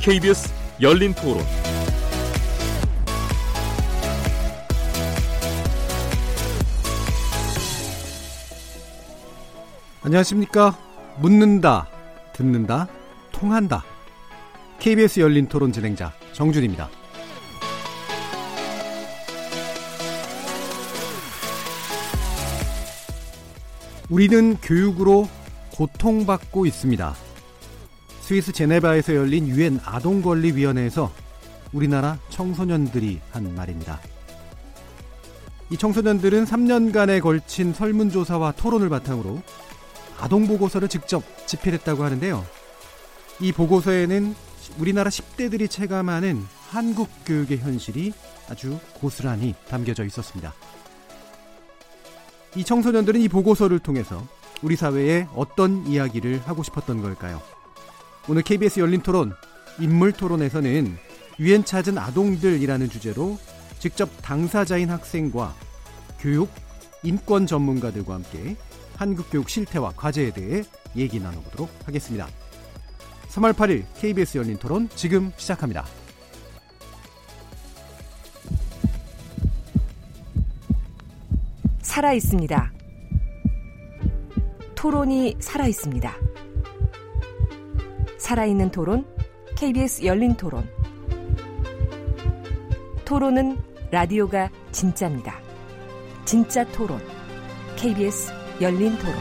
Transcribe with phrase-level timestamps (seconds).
[0.00, 1.44] KBS 열린 토론.
[10.00, 10.78] 안녕하십니까.
[11.18, 11.86] 묻는다,
[12.32, 12.88] 듣는다,
[13.30, 13.84] 통한다.
[14.78, 16.88] KBS 열린 토론 진행자 정준입니다.
[24.08, 25.28] 우리는 교육으로
[25.74, 27.29] 고통받고 있습니다.
[28.30, 31.10] 스위스 제네바에서 열린 유엔 아동권리위원회에서
[31.72, 33.98] 우리나라 청소년들이 한 말입니다.
[35.68, 39.42] 이 청소년들은 3년간에 걸친 설문조사와 토론을 바탕으로
[40.20, 42.46] 아동 보고서를 직접 집필했다고 하는데요.
[43.40, 44.36] 이 보고서에는
[44.78, 48.12] 우리나라 10대들이 체감하는 한국 교육의 현실이
[48.48, 50.54] 아주 고스란히 담겨져 있었습니다.
[52.54, 54.24] 이 청소년들은 이 보고서를 통해서
[54.62, 57.42] 우리 사회에 어떤 이야기를 하고 싶었던 걸까요?
[58.30, 59.32] 오늘 KBS 열린 토론
[59.80, 60.96] 인물 토론에서는
[61.40, 63.36] 유엔 찾은 아동들이라는 주제로
[63.80, 65.52] 직접 당사자인 학생과
[66.20, 66.48] 교육,
[67.02, 68.54] 인권 전문가들과 함께
[68.94, 70.62] 한국 교육 실태와 과제에 대해
[70.94, 72.28] 얘기 나눠보도록 하겠습니다.
[73.30, 75.84] 3월 8일 KBS 열린 토론 지금 시작합니다.
[81.82, 82.72] 살아 있습니다.
[84.76, 86.29] 토론이 살아 있습니다.
[88.20, 89.06] 살아있는 토론,
[89.56, 90.68] KBS 열린 토론.
[93.06, 93.56] 토론은
[93.90, 95.40] 라디오가 진짜입니다.
[96.26, 97.00] 진짜 토론,
[97.76, 99.14] KBS 열린 토론.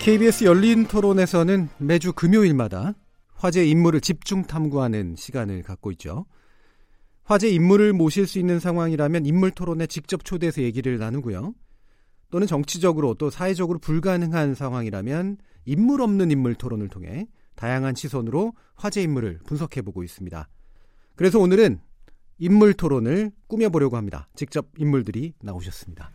[0.00, 2.92] KBS 열린 토론에서는 매주 금요일마다
[3.34, 6.26] 화제 인물을 집중 탐구하는 시간을 갖고 있죠.
[7.24, 11.54] 화제 인물을 모실 수 있는 상황이라면 인물 토론에 직접 초대해서 얘기를 나누고요.
[12.30, 17.26] 또는 정치적으로 또 사회적으로 불가능한 상황이라면 인물 없는 인물 토론을 통해
[17.56, 20.48] 다양한 시선으로 화제 인물을 분석해 보고 있습니다.
[21.16, 21.80] 그래서 오늘은
[22.38, 24.28] 인물 토론을 꾸며보려고 합니다.
[24.34, 26.10] 직접 인물들이 나오셨습니다.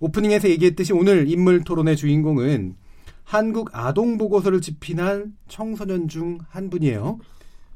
[0.00, 2.76] 오프닝에서 얘기했듯이 오늘 인물 토론의 주인공은
[3.24, 7.18] 한국 아동 보고서를 집필한 청소년 중 한 분이에요.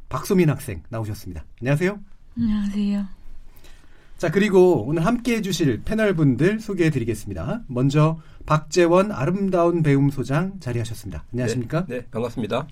[0.08, 1.44] 박소민 학생 나오셨습니다.
[1.60, 1.98] 안녕하세요.
[2.38, 3.19] 안녕하세요.
[4.20, 7.62] 자, 그리고 오늘 함께 해주실 패널 분들 소개해 드리겠습니다.
[7.68, 11.24] 먼저 박재원 아름다운 배움 소장 자리하셨습니다.
[11.32, 11.86] 안녕하십니까?
[11.86, 12.68] 네, 네 반갑습니다.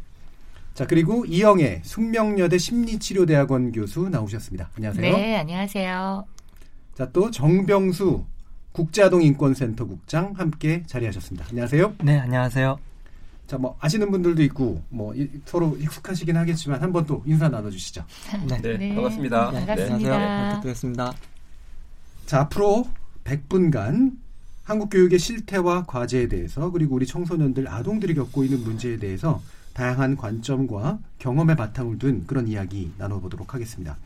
[0.74, 4.68] 자, 그리고 이영애 숙명여대 심리치료대학원 교수 나오셨습니다.
[4.76, 5.16] 안녕하세요.
[5.16, 6.26] 네, 안녕하세요.
[6.94, 8.26] 자, 또 정병수
[8.72, 11.46] 국제아동인권센터 국장 함께 자리하셨습니다.
[11.48, 11.94] 안녕하세요.
[12.04, 12.78] 네, 안녕하세요.
[13.46, 18.04] 자, 뭐 아시는 분들도 있고 뭐 이, 서로 익숙하시긴 하겠지만 한번 또 인사 나눠 주시죠.
[18.46, 19.50] 네, 네, 네 반갑습니다.
[19.52, 20.18] 네, 반갑습니다.
[20.18, 21.14] 네, 부탁드리겠습니다.
[22.28, 22.86] 자, 앞으로
[23.24, 24.18] 100분간
[24.62, 29.40] 한국 교육의 실태와 과제에 대해서 그리고 우리 청소년들 아동들이 겪고 있는 문제에 대해서
[29.72, 33.96] 다양한 관점과 경험의 바탕을 둔 그런 이야기 나눠보도록 하겠습니다.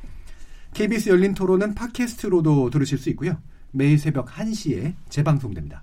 [0.73, 3.39] KBS 열린 토론은 팟캐스트로도 들으실 수 있고요.
[3.73, 5.83] 매일 새벽 1시에 재방송됩니다.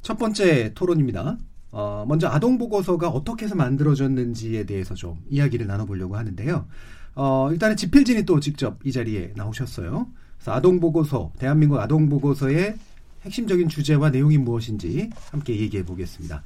[0.00, 1.36] 첫 번째 토론입니다.
[1.72, 6.66] 어, 먼저 아동 보고서가 어떻게 해서 만들어졌는지에 대해서 좀 이야기를 나눠보려고 하는데요.
[7.14, 10.06] 어, 일단은 지필진이 또 직접 이 자리에 나오셨어요.
[10.36, 12.76] 그래서 아동 보고서, 대한민국 아동 보고서의
[13.22, 16.42] 핵심적인 주제와 내용이 무엇인지 함께 얘기해 보겠습니다.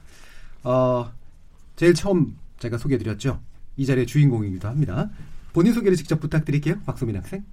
[0.65, 1.11] 어,
[1.77, 3.41] 제일 처음 제가 소개해드렸죠.
[3.77, 5.11] 이 자리의 주인공이기도 합니다.
[5.53, 6.81] 본인 소개를 직접 부탁드릴게요.
[6.85, 7.45] 박소민 학생.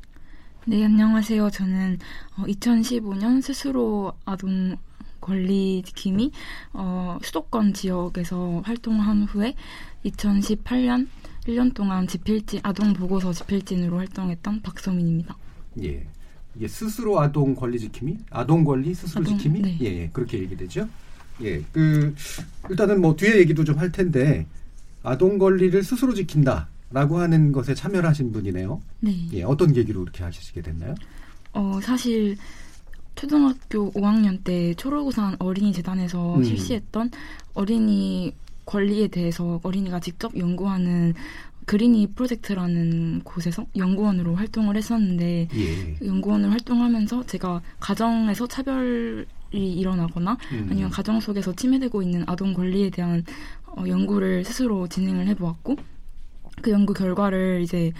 [0.65, 1.49] 네, 안녕하세요.
[1.51, 1.99] 저는
[2.37, 4.75] 2015년 어, 스스로 아동
[5.21, 6.31] 권리 지킴이
[6.73, 9.55] 어, 수도권 지역에서 활동한 후에
[10.05, 11.07] 2018년
[11.47, 15.35] 1년 동안 집필진 아동 보고서 집필진으로 활동했던 박소민입니다.
[15.83, 16.05] 예.
[16.55, 19.77] 이게 스스로 아동 권리 지킴이, 아동 권리 스스로 아동, 지킴이, 네.
[19.81, 20.87] 예, 그렇게 얘기되죠.
[21.41, 22.15] 예, 그
[22.69, 24.47] 일단은 뭐 뒤에 얘기도 좀 할 텐데
[25.03, 28.81] 아동 권리를 스스로 지킨다라고 하는 것에 참여를 하신 분이네요.
[29.01, 29.27] 네.
[29.33, 30.95] 예, 어떤 계기로 그렇게 하시게 됐나요?
[31.53, 32.37] 어, 사실
[33.15, 36.43] 초등학교 5학년 때 초록우산 어린이 재단에서 음.
[36.43, 37.11] 실시했던
[37.53, 38.33] 어린이
[38.65, 41.13] 권리에 대해서 어린이가 직접 연구하는
[41.65, 46.05] 그린이 프로젝트라는 곳에서 연구원으로 활동을 했었는데 예.
[46.05, 50.67] 연구원으로 활동하면서 제가 가정에서 차별이 일어나거나 음.
[50.69, 53.23] 아니면 가정 속에서 침해되고 있는 아동 권리에 대한
[53.65, 55.75] 어, 연구를 스스로 진행을 해보았고
[56.61, 57.91] 그 연구 결과를 이제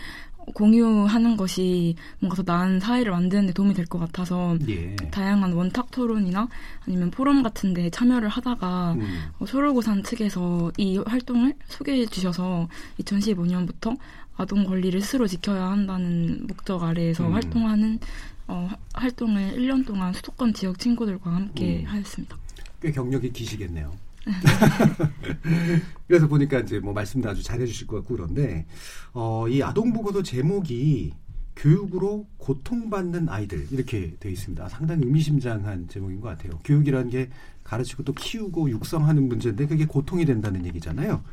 [0.54, 4.96] 공유하는 것이 뭔가 더 나은 사회를 만드는 데 도움이 될 것 같아서 예.
[5.12, 6.48] 다양한 원탁 토론이나
[6.88, 9.24] 아니면 포럼 같은 데 참여를 하다가 음.
[9.40, 12.68] 어, 소로고산 측에서 이 활동을 소개해 주셔서
[13.00, 13.98] 2015년부터
[14.38, 17.34] 아동 권리를 스스로 지켜야 한다는 목적 아래에서 음.
[17.34, 18.00] 활동하는
[18.48, 21.86] 어, 활동을 1년 동안 수도권 지역 친구들과 함께 음.
[21.88, 22.38] 하였습니다.
[22.82, 23.92] 꽤 경력이 기시겠네요.
[26.08, 28.66] 그래서 보니까 이제 뭐 말씀도 아주 잘해주실 것 같고 그런데
[29.14, 31.14] 어, 이 아동 보고서 제목이
[31.56, 34.68] 교육으로 고통받는 아이들 이렇게 되어 있습니다.
[34.70, 36.60] 상당히 의미심장한 제목인 것 같아요.
[36.64, 37.30] 교육이라는 게
[37.64, 41.24] 가르치고 또 키우고 육성하는 문제인데 그게 고통이 된다는 얘기잖아요.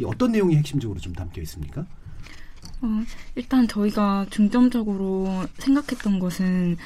[0.00, 1.86] 이 어떤 내용이 핵심적으로 좀 담겨 있습니까?
[2.82, 3.02] 어,
[3.34, 6.76] 일단 저희가 중점적으로 생각했던 것은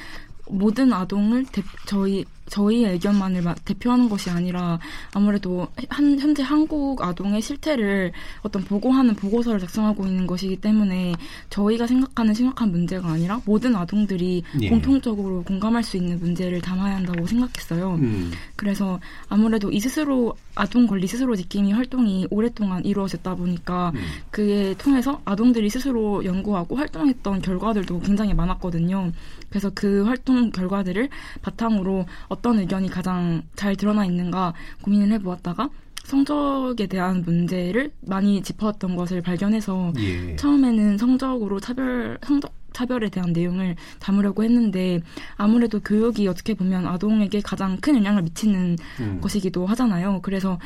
[0.49, 4.77] 모든 아동을 대, 저희 저희의 의견만을 대표하는 것이 아니라
[5.13, 8.11] 아무래도 한, 현재 한국 아동의 실태를
[8.41, 11.13] 어떤 보고하는 보고서를 작성하고 있는 것이기 때문에
[11.49, 14.69] 저희가 생각하는 심각한 문제가 아니라 모든 아동들이 예.
[14.69, 17.95] 공통적으로 공감할 수 있는 문제를 담아야 한다고 생각했어요.
[17.95, 18.31] 음.
[18.57, 18.99] 그래서
[19.29, 24.01] 아무래도 이 스스로 아동 권리 스스로 지킴이 활동이 오랫동안 이루어졌다 보니까 음.
[24.29, 29.13] 그에 통해서 아동들이 스스로 연구하고 활동했던 결과들도 굉장히 많았거든요.
[29.49, 31.09] 그래서 그 활동 결과들을
[31.41, 35.69] 바탕으로 어떤 의견이 가장 잘 드러나 있는가 고민을 해보았다가
[36.03, 40.35] 성적에 대한 문제를 많이 짚었던 것을 발견해서 예.
[40.35, 45.01] 처음에는 성적으로 차별 성적 차별에 대한 내용을 담으려고 했는데
[45.35, 49.19] 아무래도 교육이 어떻게 보면 아동에게 가장 큰 영향을 미치는 음.
[49.21, 50.19] 것이기도 하잖아요.
[50.21, 50.57] 그래서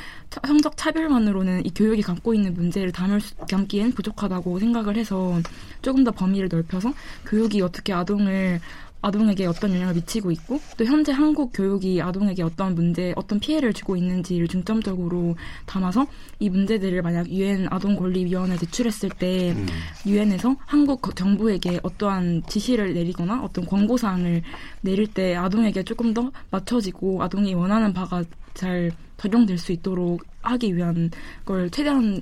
[0.46, 5.40] 성적 차별만으로는 이 교육이 갖고 있는 문제를 담을 수, 담기엔 부족하다고 생각을 해서
[5.82, 6.94] 조금 더 범위를 넓혀서
[7.26, 8.60] 교육이 어떻게 아동을
[9.06, 13.96] 아동에게 어떤 영향을 미치고 있고 또 현재 한국 교육이 아동에게 어떤 문제, 어떤 피해를 주고
[13.96, 15.36] 있는지를 중점적으로
[15.68, 16.08] 담아서
[16.40, 19.68] 이 문제들을 만약 유엔 아동 권리 위원회에 제출했을 때 음.
[20.08, 20.56] 유엔에서 음.
[20.66, 24.42] 한국 정부에게 어떠한 지시를 내리거나 어떤 권고 사항을
[24.82, 28.24] 내릴 때 아동에게 조금 더 맞춰지고 아동이 원하는 바가
[28.56, 31.12] 잘 적용될 수 있도록 하기 위한
[31.46, 32.22] 걸 최대한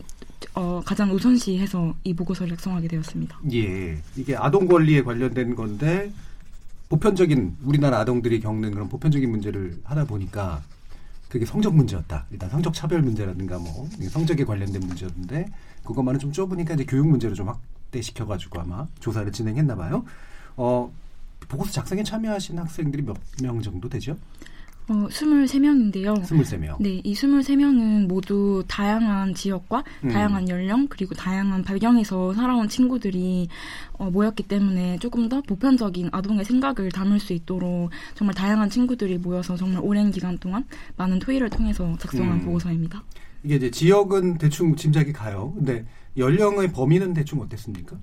[0.56, 3.40] 어, 가장 우선시해서 이 보고서를 작성하게 되었습니다.
[3.54, 6.12] 예, 이게 아동 권리에 관련된 건데
[6.98, 10.62] 보편적인 우리나라 아동들이 겪는 그런 보편적인 문제를 하다 보니까
[11.28, 12.28] 그게 성적 문제였다.
[12.30, 15.48] 일단 성적 차별 문제라든가 뭐 성적에 관련된 문제였는데
[15.84, 20.06] 그것만은 좀 좁으니까 이제 교육 문제를 좀 확대시켜 가지고 아마 조사를 진행했나 봐요.
[20.56, 20.94] 어
[21.48, 24.16] 보고서 작성에 참여하신 학생들이 몇 명 정도 되죠?
[24.90, 26.24] 어, 23명인데요.
[26.24, 26.76] 23명.
[26.80, 30.10] 네, 이 23명은 모두 다양한 지역과 음.
[30.10, 33.48] 다양한 연령 그리고 다양한 배경에서 살아온 친구들이
[33.94, 39.56] 어, 모였기 때문에 조금 더 보편적인 아동의 생각을 담을 수 있도록 정말 다양한 친구들이 모여서
[39.56, 40.66] 정말 오랜 기간 동안
[40.98, 42.46] 많은 토의를 통해서 작성한 음.
[42.46, 43.04] 보고서입니다.
[43.44, 45.54] 이게 이제 지역은 대충 짐작이 가요.
[45.56, 45.86] 근데
[46.18, 47.98] 연령의 범위는 대충 어땠습니까?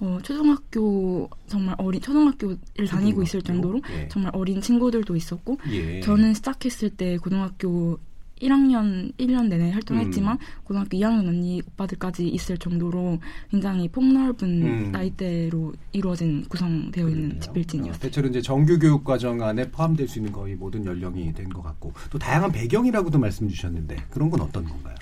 [0.00, 2.58] 어, 초등학교 정말 어린 초등학교를
[2.88, 4.08] 다니고 있을 정도로 예.
[4.08, 6.00] 정말 어린 친구들도 있었고 예.
[6.00, 7.98] 저는 시작했을 때 고등학교
[8.40, 10.46] 1학년 1년 내내 활동했지만 음.
[10.64, 13.18] 고등학교 2학년 언니 오빠들까지 있을 정도로
[13.50, 14.92] 굉장히 폭넓은 음.
[14.92, 17.94] 나이대로 이루어진 구성되어 있는 집필진이었어요.
[17.94, 21.60] 어, 대체로 이제 정규 교육 과정 안에 포함될 수 있는 거의 모든 연령이 된 것
[21.62, 24.94] 같고 또 다양한 배경이라고도 말씀 주셨는데 그런 건 어떤 건가요?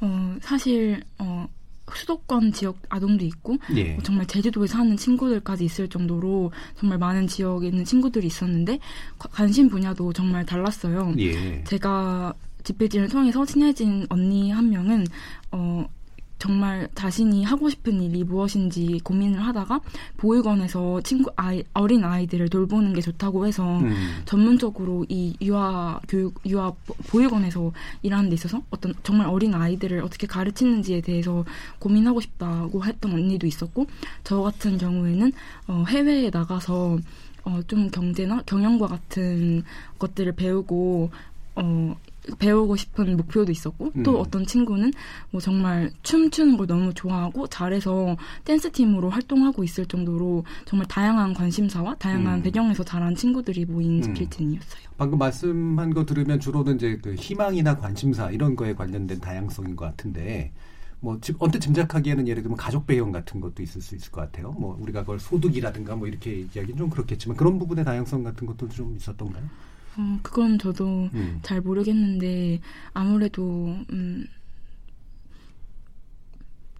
[0.00, 1.46] 어, 사실 어,
[1.92, 3.94] 수도권 지역 아동도 있고 예.
[3.94, 8.78] 뭐 정말 제주도에 사는 친구들까지 있을 정도로 정말 많은 지역에 있는 친구들이 있었는데
[9.18, 11.14] 관심 분야도 정말 달랐어요.
[11.18, 11.64] 예.
[11.64, 15.06] 제가 집필진을 통해서 친해진 언니 한 명은
[15.52, 15.86] 어
[16.40, 19.80] 정말 자신이 하고 싶은 일이 무엇인지 고민을 하다가
[20.16, 24.22] 보육원에서 친구 아이 어린 아이들을 돌보는 게 좋다고 해서 음.
[24.24, 26.72] 전문적으로 이 유아 교육 유아
[27.08, 31.44] 보육원에서 일하는 데 있어서 어떤 정말 어린 아이들을 어떻게 가르치는지에 대해서
[31.78, 33.86] 고민하고 싶다고 했던 언니도 있었고
[34.24, 35.32] 저 같은 경우에는
[35.68, 36.98] 어 해외에 나가서
[37.44, 39.62] 어, 좀 경제나 경영과 같은
[39.98, 41.10] 것들을 배우고
[41.56, 41.96] 어,
[42.38, 44.02] 배우고 싶은 목표도 있었고 음.
[44.02, 44.92] 또 어떤 친구는
[45.30, 51.96] 뭐 정말 춤추는 걸 너무 좋아하고 잘해서 댄스 팀으로 활동하고 있을 정도로 정말 다양한 관심사와
[51.96, 52.42] 다양한 음.
[52.42, 54.02] 배경에서 자란 친구들이 모인.
[54.04, 54.58] 음.
[54.96, 60.52] 방금 말씀한 거 들으면 주로는 이제 그 희망이나 관심사 이런 거에 관련된 다양성인 것 같은데
[61.00, 64.52] 뭐 언뜻 짐작하기에는 예를 들면 가족 배경 같은 것도 있을 수 있을 것 같아요.
[64.52, 68.94] 뭐 우리가 그걸 소득이라든가 뭐 이렇게 얘기하기는 좀 그렇겠지만 그런 부분의 다양성 같은 것도 좀
[68.96, 69.44] 있었던가요?
[69.96, 71.40] 어, 그건 저도 음.
[71.42, 72.60] 잘 모르겠는데
[72.92, 74.26] 아무래도 음,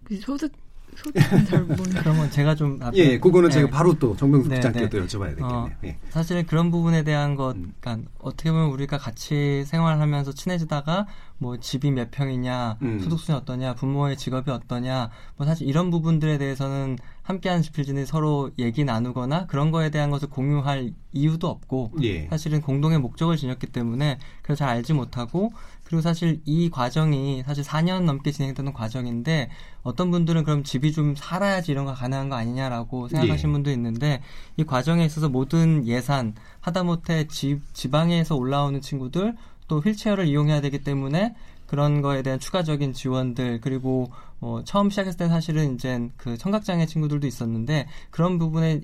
[0.03, 0.51] 그 소득
[0.95, 1.67] 소득은 잘.
[1.67, 3.55] 그러면 제가 좀 앞에, 예, 그거는 네.
[3.55, 4.59] 제가 바로 또 정명수 네.
[4.59, 5.37] 또 여쭤봐야 되겠네요.
[5.47, 5.97] 어, 예.
[6.09, 7.73] 사실 그런 부분에 대한 것, 음.
[7.79, 11.07] 그러니까 어떻게 보면 우리가 같이 생활하면서 친해지다가
[11.37, 12.99] 뭐 집이 몇 평이냐, 음.
[12.99, 19.47] 소득순이 어떠냐, 부모의 직업이 어떠냐, 뭐 사실 이런 부분들에 대해서는 함께하는 지필진이 서로 얘기 나누거나
[19.47, 22.27] 그런 거에 대한 것을 공유할 이유도 없고 예.
[22.27, 25.51] 사실은 공동의 목적을 지녔기 때문에 그걸 잘 알지 못하고
[25.91, 29.49] 그리고 사실 이 과정이 사실 4년 넘게 진행되는 과정인데
[29.83, 33.53] 어떤 분들은 그럼 집이 좀 살아야지 이런 거 가능한 거 아니냐라고 생각하시는 예.
[33.53, 34.21] 분도 있는데
[34.55, 39.35] 이 과정에 있어서 모든 예산 하다못해 집 지방에서 올라오는 친구들
[39.67, 41.35] 또 휠체어를 이용해야 되기 때문에
[41.67, 47.27] 그런 거에 대한 추가적인 지원들 그리고 뭐 처음 시작했을 때 사실은 이제 그 청각장애 친구들도
[47.27, 48.79] 있었는데 그런 부분에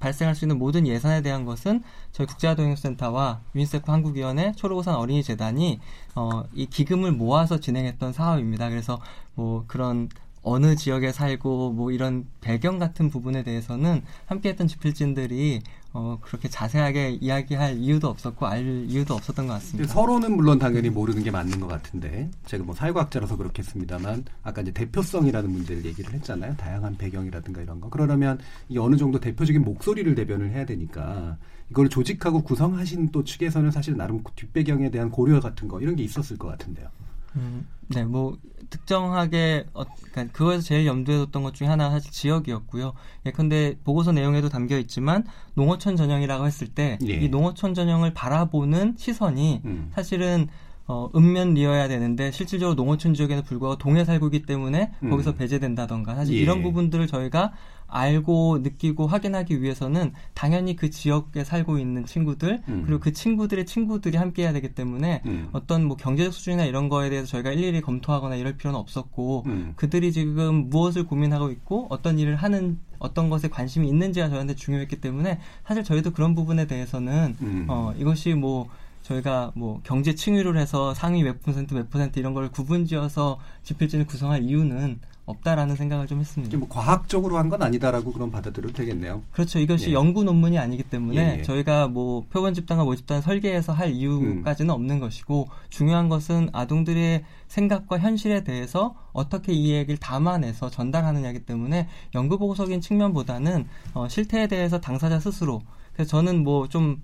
[0.00, 5.80] 발생할 수 있는 모든 예산에 대한 것은 저희 국제아동행센터와 유니세프 한국위원회 초록우산 어린이재단이
[6.14, 8.68] 어, 이 기금을 모아서 진행했던 사업입니다.
[8.68, 9.00] 그래서
[9.34, 10.08] 뭐 그런
[10.46, 15.60] 어느 지역에 살고 뭐 이런 배경 같은 부분에 대해서는 함께했던 집필진들이
[15.92, 19.92] 어, 그렇게 자세하게 이야기할 이유도 없었고 알 이유도 없었던 것 같습니다.
[19.92, 25.50] 서로는 물론 당연히 모르는 게 맞는 것 같은데 제가 뭐 사회과학자라서 그렇겠습니다만 아까 이제 대표성이라는
[25.50, 26.54] 문제를 얘기를 했잖아요.
[26.56, 27.88] 다양한 배경이라든가 이런 거.
[27.88, 28.38] 그러려면
[28.68, 31.38] 이 어느 정도 대표적인 목소리를 대변을 해야 되니까
[31.70, 36.38] 이걸 조직하고 구성하신 또 측에서는 사실 나름 뒷배경에 대한 고려 같은 거 이런 게 있었을
[36.38, 36.88] 것 같은데요.
[37.34, 38.36] 음, 네, 뭐
[38.70, 42.92] 특정하게 어, 그러니까 그거에서 제일 염두에 뒀던 것 중에 하나가 사실 지역이었고요.
[43.26, 47.28] 예컨대 보고서 내용에도 담겨 있지만 농어촌 전형이라고 했을 때이 예.
[47.28, 49.90] 농어촌 전형을 바라보는 시선이 음.
[49.94, 50.48] 사실은
[50.88, 55.10] 어, 읍면리어야 되는데 실질적으로 농어촌 지역에는 불구하고 동해 살고 있기 때문에 음.
[55.10, 56.38] 거기서 배제된다던가 사실 예.
[56.38, 57.52] 이런 부분들을 저희가
[57.88, 62.82] 알고 느끼고 확인하기 위해서는 당연히 그 지역에 살고 있는 친구들 음.
[62.84, 65.48] 그리고 그 친구들의 친구들이 함께 해야 되기 때문에 음.
[65.52, 69.72] 어떤 뭐 경제적 수준이나 이런 거에 대해서 저희가 일일이 검토하거나 이럴 필요는 없었고 음.
[69.76, 75.38] 그들이 지금 무엇을 고민하고 있고 어떤 일을 하는 어떤 것에 관심이 있는지가 저희한테 중요했기 때문에
[75.64, 77.66] 사실 저희도 그런 부분에 대해서는 음.
[77.68, 78.68] 어 이것이 뭐
[79.02, 84.42] 저희가 뭐 경제 층위를 해서 상위 몇 퍼센트 몇 퍼센트 이런 걸 구분지어서 지필진을 구성할
[84.42, 86.56] 이유는 없다라는 생각을 좀 했습니다.
[86.56, 89.22] 뭐 과학적으로 한 건 아니다라고 그럼 받아들여도 되겠네요.
[89.32, 89.58] 그렇죠.
[89.58, 89.92] 이것이 예.
[89.92, 91.42] 연구 논문이 아니기 때문에 예, 예.
[91.42, 94.74] 저희가 뭐 표본 집단과 모집단 설계해서 할 이유까지는 음.
[94.74, 102.38] 없는 것이고 중요한 것은 아동들의 생각과 현실에 대해서 어떻게 이 얘기를 담아내서 전달하느냐기 때문에 연구
[102.38, 105.60] 보고서인 측면보다는 어, 실태에 대해서 당사자 스스로
[105.92, 107.02] 그래서 저는 뭐 좀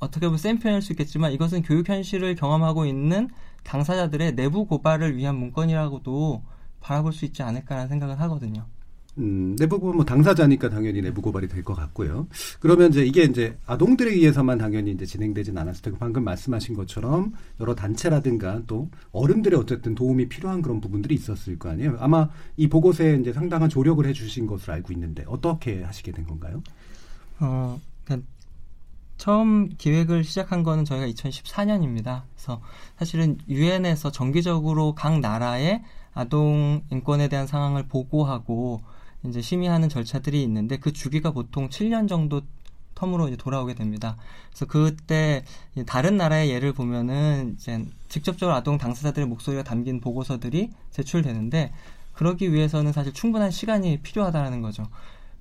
[0.00, 3.30] 어떻게 보면 센 표현일 수 있겠지만 이것은 교육 현실을 경험하고 있는
[3.62, 6.42] 당사자들의 내부 고발을 위한 문건이라고도
[6.84, 8.66] 바라볼 수 있지 않을까라는 생각을 하거든요.
[9.16, 12.26] 음, 내부고발 뭐 당사자니까 당연히 내부 고발이 될 것 같고요.
[12.60, 17.74] 그러면 이제 이게 이제 아동들에 의해서만 당연히 이제 진행되진 않았을 테고 방금 말씀하신 것처럼 여러
[17.74, 21.96] 단체라든가 또 어른들의 어쨌든 도움이 필요한 그런 부분들이 있었을 거 아니에요.
[22.00, 26.62] 아마 이 보고서에 이제 상당한 조력을 해주신 것으로 알고 있는데 어떻게 하시게 된 건가요?
[27.40, 28.28] 어, 그러니까
[29.16, 32.22] 처음 기획을 시작한 거는 저희가 2014년입니다.
[32.34, 32.60] 그래서
[32.98, 35.82] 사실은 유엔에서 정기적으로 각 나라의
[36.14, 38.80] 아동 인권에 대한 상황을 보고하고
[39.26, 42.42] 이제 심의하는 절차들이 있는데 그 주기가 보통 7년 정도
[42.94, 44.16] 텀으로 이제 돌아오게 됩니다.
[44.50, 45.44] 그래서 그때
[45.86, 51.72] 다른 나라의 예를 보면은 이제 직접적으로 아동 당사자들의 목소리가 담긴 보고서들이 제출되는데
[52.12, 54.84] 그러기 위해서는 사실 충분한 시간이 필요하다는 거죠.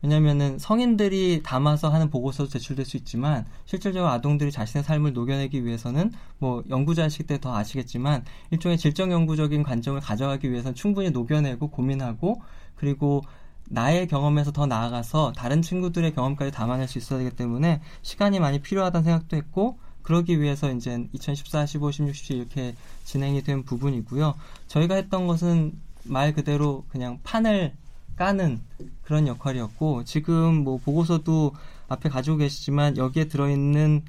[0.04, 6.62] 왜냐면은 성인들이 담아서 하는 보고서도 제출될 수 있지만 실질적으로 아동들이 자신의 삶을 녹여내기 위해서는 뭐
[6.70, 12.42] 연구자실 때더 아시겠지만 일종의 질적 연구적인 관점을 가져가기 위해서는 충분히 녹여내고 고민하고
[12.76, 13.24] 그리고
[13.70, 19.06] 나의 경험에서 더 나아가서 다른 친구들의 경험까지 담아낼 수 있어야 되기 때문에 시간이 많이 필요하다는
[19.06, 24.36] 생각도 했고 그러기 위해서 이제 2014, 15, 16, 17 이렇게 진행이 된 부분이고요.
[24.68, 27.74] 저희가 했던 것은 말 그대로 그냥 판을
[28.16, 28.62] 까는
[29.04, 31.54] 그런 역할이었고 지금 뭐 보고서도
[31.88, 34.04] 앞에 가지고 계시지만 여기에 들어있는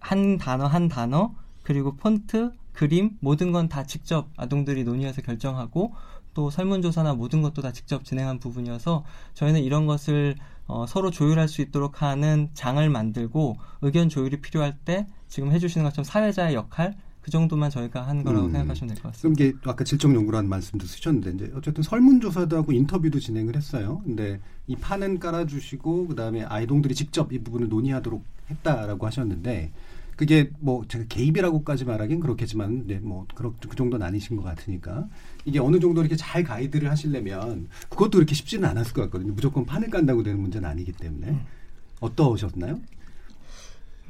[0.00, 5.94] 한 단어 한 단어 그리고 폰트 그림 모든 건 다 직접 아동들이 논의해서 결정하고
[6.34, 10.36] 또 설문조사나 모든 것도 다 직접 진행한 부분이어서 저희는 이런 것을
[10.66, 16.04] 어, 서로 조율할 수 있도록 하는 장을 만들고 의견 조율이 필요할 때 지금 해주시는 것처럼
[16.04, 16.94] 사회자의 역할
[17.28, 18.52] 그 정도만 저희가 한 거라고 음.
[18.52, 19.20] 생각하시면 될 것 같습니다.
[19.20, 24.00] 그럼 이게 아까 질적 연구라는 말씀도 쓰셨는데 이제 어쨌든 설문조사도 하고 인터뷰도 진행을 했어요.
[24.02, 29.72] 근데 이 판은 깔아주시고 그다음에 아이동들이 직접 이 부분을 논의하도록 했다라고 하셨는데
[30.16, 35.06] 그게 뭐 제가 개입이라고까지 말하긴 그렇겠지만 네, 뭐그 그 정도는 아니신 것 같으니까
[35.44, 39.34] 이게 어느 정도 이렇게 잘 가이드를 하시려면 그것도 그렇게 쉽지는 않았을 것 같거든요.
[39.34, 41.40] 무조건 판을 깐다고 되는 문제는 아니기 때문에 음.
[42.00, 42.80] 어떠셨나요?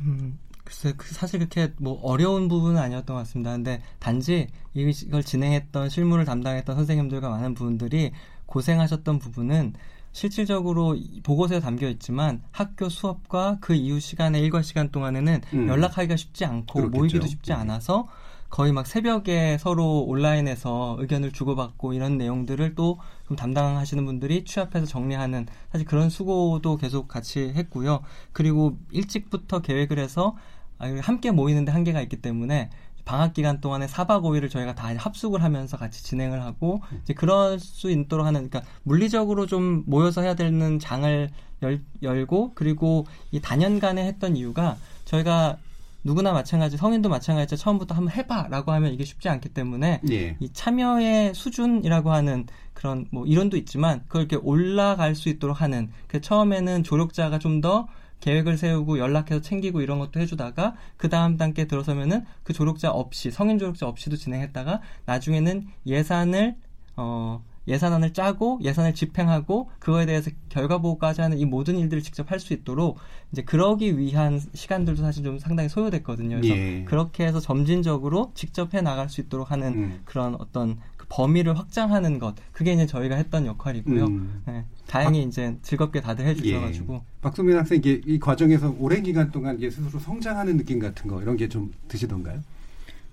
[0.02, 3.52] 음, 글쎄, 그 사실 그렇게 뭐 어려운 부분은 아니었던 것 같습니다.
[3.52, 8.12] 근데 단지 이걸 진행했던 실무를 담당했던 선생님들과 많은 분들이
[8.44, 9.72] 고생하셨던 부분은
[10.12, 15.68] 실질적으로 보고서에 담겨 있지만 학교 수업과 그 이후 시간의 일과 시간 동안에는 음.
[15.68, 16.98] 연락하기가 쉽지 않고 그렇겠죠.
[16.98, 17.60] 모이기도 쉽지 음.
[17.60, 18.06] 않아서
[18.50, 22.98] 거의 막 새벽에 서로 온라인에서 의견을 주고받고 이런 내용들을 또
[23.28, 28.00] 좀 담당하시는 분들이 취합해서 정리하는 사실 그런 수고도 계속 같이 했고요.
[28.32, 32.70] 그리고 일찍부터 계획을 해서 아, 함께 모이는데 한계가 있기 때문에
[33.04, 37.90] 방학 기간 동안에 4박 5일을 저희가 다 합숙을 하면서 같이 진행을 하고 이제 그럴 수
[37.90, 41.30] 있도록 하는 그러니까 물리적으로 좀 모여서 해야 되는 장을
[41.62, 45.56] 열, 열고 그리고 이 단연간에 했던 이유가 저희가
[46.04, 47.56] 누구나 마찬가지 성인도 마찬가지죠.
[47.56, 50.36] 처음부터 한번 해봐라고 하면 이게 쉽지 않기 때문에 예.
[50.38, 56.20] 이 참여의 수준이라고 하는 그런 뭐 이론도 있지만 그걸 이렇게 올라갈 수 있도록 하는 그
[56.20, 57.88] 처음에는 조력자가 좀더
[58.20, 63.58] 계획을 세우고 연락해서 챙기고 이런 것도 해주다가 그 다음 단계 들어서면은 그 조력자 없이 성인
[63.58, 66.56] 조력자 없이도 진행했다가 나중에는 예산을
[66.96, 72.40] 어 예산안을 짜고 예산을 집행하고 그거에 대해서 결과 보고까지 하는 이 모든 일들을 직접 할
[72.40, 72.98] 수 있도록
[73.30, 76.36] 이제 그러기 위한 시간들도 사실 좀 상당히 소요됐거든요.
[76.36, 76.84] 그래서 예.
[76.84, 80.00] 그렇게 해서 점진적으로 직접 해 나갈 수 있도록 하는 음.
[80.04, 84.04] 그런 어떤 그 범위를 확장하는 것 그게 이제 저희가 했던 역할이고요.
[84.06, 84.42] 음.
[84.46, 84.64] 네.
[84.86, 87.00] 다행히 박, 이제 즐겁게 다들 해주셔가지고 예.
[87.20, 91.36] 박소민 학생 이게 이 과정에서 오랜 기간 동안 이게 스스로 성장하는 느낌 같은 거 이런
[91.36, 92.42] 게 좀 드시던가요?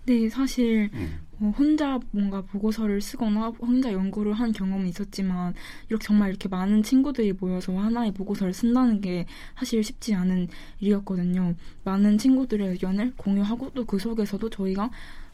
[0.08, 1.20] 네, 사실 음.
[1.40, 5.54] 어, 혼자 뭔가 보고서를 쓰거나 혼자 연구를 한 경험은 있었지만
[5.90, 9.26] 이렇게 정말 이렇게 많은 친구들이 모여서 하나의 보고서를 쓴다는 게
[9.58, 10.48] 사실 쉽지 않은
[10.80, 11.56] 일이었거든요.
[11.84, 14.92] 많은 친구들의 의견을 공유하고 또 그 속에서도 저희가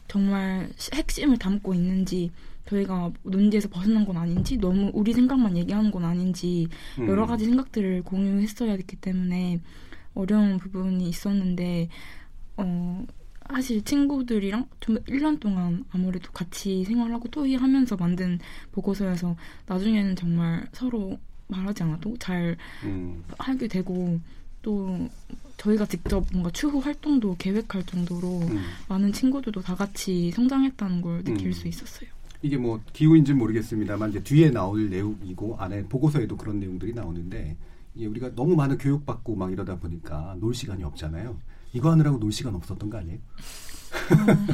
[0.08, 2.30] 정말 핵심을 담고 있는지
[2.72, 7.28] 저희가 논지에서 벗어난 건 아닌지 너무 우리 생각만 얘기하는 건 아닌지 여러 음.
[7.28, 9.60] 가지 생각들을 공유했어야 했기 때문에
[10.14, 11.88] 어려운 부분이 있었는데
[12.56, 13.04] 어
[13.50, 18.38] 사실 친구들이랑 좀 1년 동안 아무래도 같이 생활하고 토의하면서 만든
[18.72, 19.36] 보고서여서
[19.66, 23.22] 나중에는 정말 서로 말하지 않아도 잘 음.
[23.38, 24.18] 하게 되고
[24.62, 25.08] 또
[25.58, 28.62] 저희가 직접 뭔가 추후 활동도 계획할 정도로 음.
[28.88, 31.52] 많은 친구들도 다 같이 성장했다는 걸 느낄 음.
[31.52, 32.08] 수 있었어요.
[32.42, 37.56] 이게 뭐 기후인지는 모르겠습니다만 이제 뒤에 나올 내용이고 안에 보고서에도 그런 내용들이 나오는데
[37.94, 41.38] 이게 우리가 너무 많은 교육받고 막 이러다 보니까 놀 시간이 없잖아요.
[41.72, 43.18] 이거 하느라고 놀 시간 없었던 거 아니에요?
[43.18, 44.52] 어,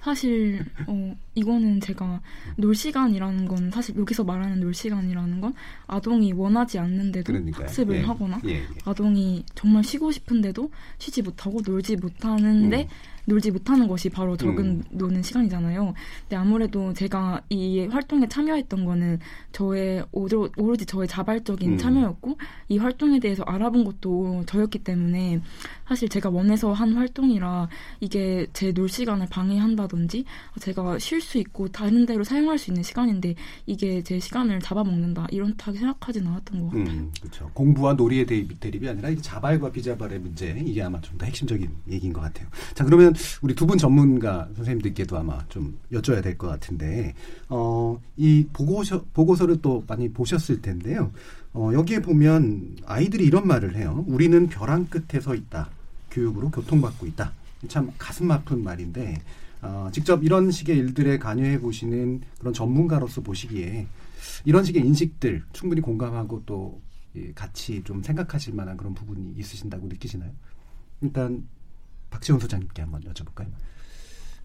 [0.00, 2.20] 사실 어, 이거는 제가
[2.56, 5.52] 놀 시간이라는 건 사실 여기서 말하는 놀 시간이라는 건
[5.88, 7.64] 아동이 원하지 않는데도 그러니까요.
[7.64, 8.02] 학습을 예.
[8.02, 8.66] 하거나 예, 예.
[8.84, 12.88] 아동이 정말 쉬고 싶은데도 쉬지 못하고 놀지 못하는데 음.
[13.26, 14.82] 놀지 못하는 것이 바로 적은 음.
[14.90, 15.94] 노는 시간이잖아요.
[16.22, 19.18] 근데 아무래도 제가 이 활동에 참여했던 거는
[19.52, 21.78] 저의 오로, 오로지 저의 자발적인 음.
[21.78, 25.40] 참여였고 이 활동에 대해서 알아본 것도 저였기 때문에
[25.88, 27.68] 사실 제가 원해서 한 활동이라
[28.00, 30.24] 이게 제 놀 시간을 방해한다든지
[30.60, 33.34] 제가 쉴 수 있고 다른 데로 사용할 수 있는 시간인데
[33.64, 36.84] 이게 제 시간을 잡아먹는다 이런다고 생각하진 않았던 것 같아요.
[36.84, 37.50] 음, 그렇죠.
[37.54, 42.20] 공부와 놀이의 대입, 대립이 아니라 자발과 비자발의 문제 이게 아마 좀 더 핵심적인 얘기인 것
[42.20, 42.46] 같아요.
[42.74, 47.14] 자 그러면 우리 두 분 전문가 선생님들께도 아마 좀 여쭤야 될 것 같은데
[47.48, 51.10] 어, 이 보고서 보고서를 또 많이 보셨을 텐데요.
[51.52, 54.04] 어, 여기에 보면 아이들이 이런 말을 해요.
[54.06, 55.70] 우리는 벼랑 끝에 서 있다.
[56.10, 57.32] 교육으로 교통받고 있다.
[57.68, 59.18] 참 가슴 아픈 말인데
[59.62, 63.86] 어, 직접 이런 식의 일들에 관여해 보시는 그런 전문가로서 보시기에
[64.44, 66.80] 이런 식의 인식들 충분히 공감하고 또
[67.34, 70.30] 같이 좀 생각하실 만한 그런 부분이 있으신다고 느끼시나요?
[71.00, 71.48] 일단
[72.16, 73.48] 박지원 소장님께 한번 여쭤볼까요?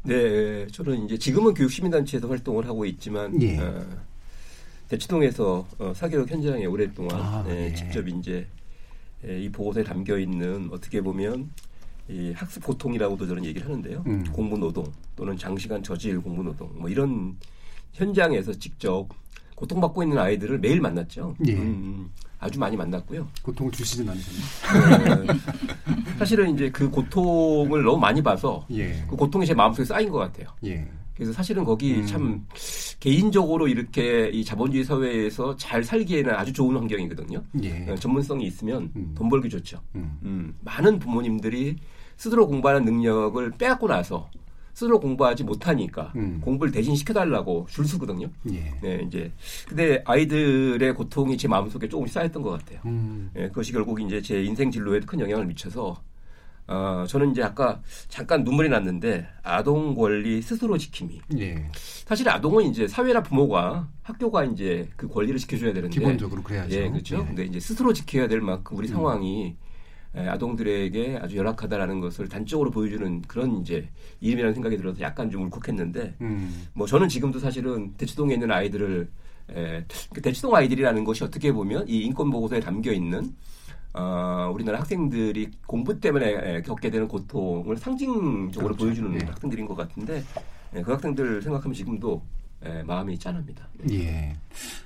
[0.04, 3.58] 네, 저는 이제 지금은 교육시민단체에서 활동을 하고 있지만 예.
[3.60, 3.86] 어,
[4.90, 7.76] 대치동에서 어, 사교육 현장에 오랫동안 아, 네, 네.
[7.76, 8.46] 직접 이제
[9.26, 11.52] 예, 이 보고서에 담겨 있는 어떻게 보면
[12.10, 14.04] 이 학습 고통이라고도 저는 얘기를 하는데요.
[14.06, 14.24] 음.
[14.34, 17.38] 공부 노동 또는 장시간 저질 공부 노동 뭐 이런
[17.94, 19.08] 현장에서 직접
[19.62, 21.36] 고통받고 있는 아이들을 매일 만났죠.
[21.47, 21.54] 예.
[21.54, 23.28] 음, 아주 많이 만났고요.
[23.43, 25.24] 고통을 주시진 않으셨나요?
[25.24, 25.34] 네.
[26.17, 29.06] 사실은 이제 그 고통을 너무 많이 봐서 예.
[29.08, 30.47] 그 고통이 제 마음속에 쌓인 것 같아요.
[30.65, 30.88] 예.
[31.15, 32.08] 그래서 사실은 거기 음.
[32.08, 32.47] 참
[33.00, 37.43] 개인적으로 이렇게 이 자본주의 사회에서 잘 살기에는 아주 좋은 환경이거든요.
[37.62, 37.88] 예.
[37.88, 39.13] 어, 전문성이 있으면 음.
[39.15, 39.80] 돈 벌기 좋죠.
[39.93, 40.17] 음.
[40.24, 40.56] 음.
[40.62, 41.76] 많은 부모님들이
[42.17, 44.28] 스스로 공부하는 능력을 빼앗고 나서
[44.82, 46.41] 스스로 공부하지 못하니까 음.
[46.41, 48.28] 공부를 대신 시켜달라고 줄 서거든요.
[48.52, 48.74] 예.
[48.82, 49.32] 네, 이제
[49.67, 52.80] 근데 아이들의 고통이 제 마음속에 조금씩 쌓였던 것 같아요.
[52.86, 53.30] 음.
[53.36, 56.02] 네, 그것이 결국 이제 제 인생 진로에도 큰 영향을 미쳐서
[56.67, 61.22] 어, 저는 이제 아까 잠깐 눈물이 났는데 아동 권리 스스로 지킴이.
[61.38, 61.70] 예.
[62.06, 66.76] 사실 아동은 이제 사회나 부모가 학교가 이제 그 권리를 지켜줘야 되는데 기본적으로 그래야죠.
[66.76, 67.20] 예, 그렇죠.
[67.20, 67.26] 예.
[67.26, 68.94] 근데 이제 스스로 지켜야 될 만큼 우리 음.
[68.94, 69.56] 상황이 예,
[70.13, 76.67] 아동들에게 아주 열악하다라는 것을 단적으로 보여주는 그런 이제 이름이라는 생각이 들어서 약간 좀 울컥했는데 음.
[76.74, 79.10] 뭐 저는 지금도 사실은 대치동에 있는 아이들을
[79.52, 83.36] 에, 그 대치동 아이들이라는 것이 어떻게 보면 이 인권 보고서에 담겨 있는
[83.93, 88.86] 어, 우리나라 학생들이 공부 때문에 겪게 되는 고통을 상징적으로 그렇죠.
[88.86, 89.26] 보여주는 네.
[89.26, 90.24] 학생들인 것 같은데
[90.76, 92.21] 예, 그 학생들 생각하면 지금도
[92.65, 93.67] 예, 마음이 짠합니다.
[93.91, 94.36] 예.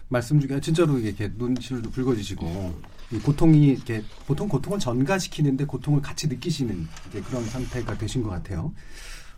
[0.08, 6.88] 말씀 중에 진짜로 이렇게 눈시울도 붉어지시고 이 고통이 이렇게 보통 고통을 전가시키는데 고통을 같이 느끼시는
[7.28, 8.74] 그런 상태가 되신 것 같아요.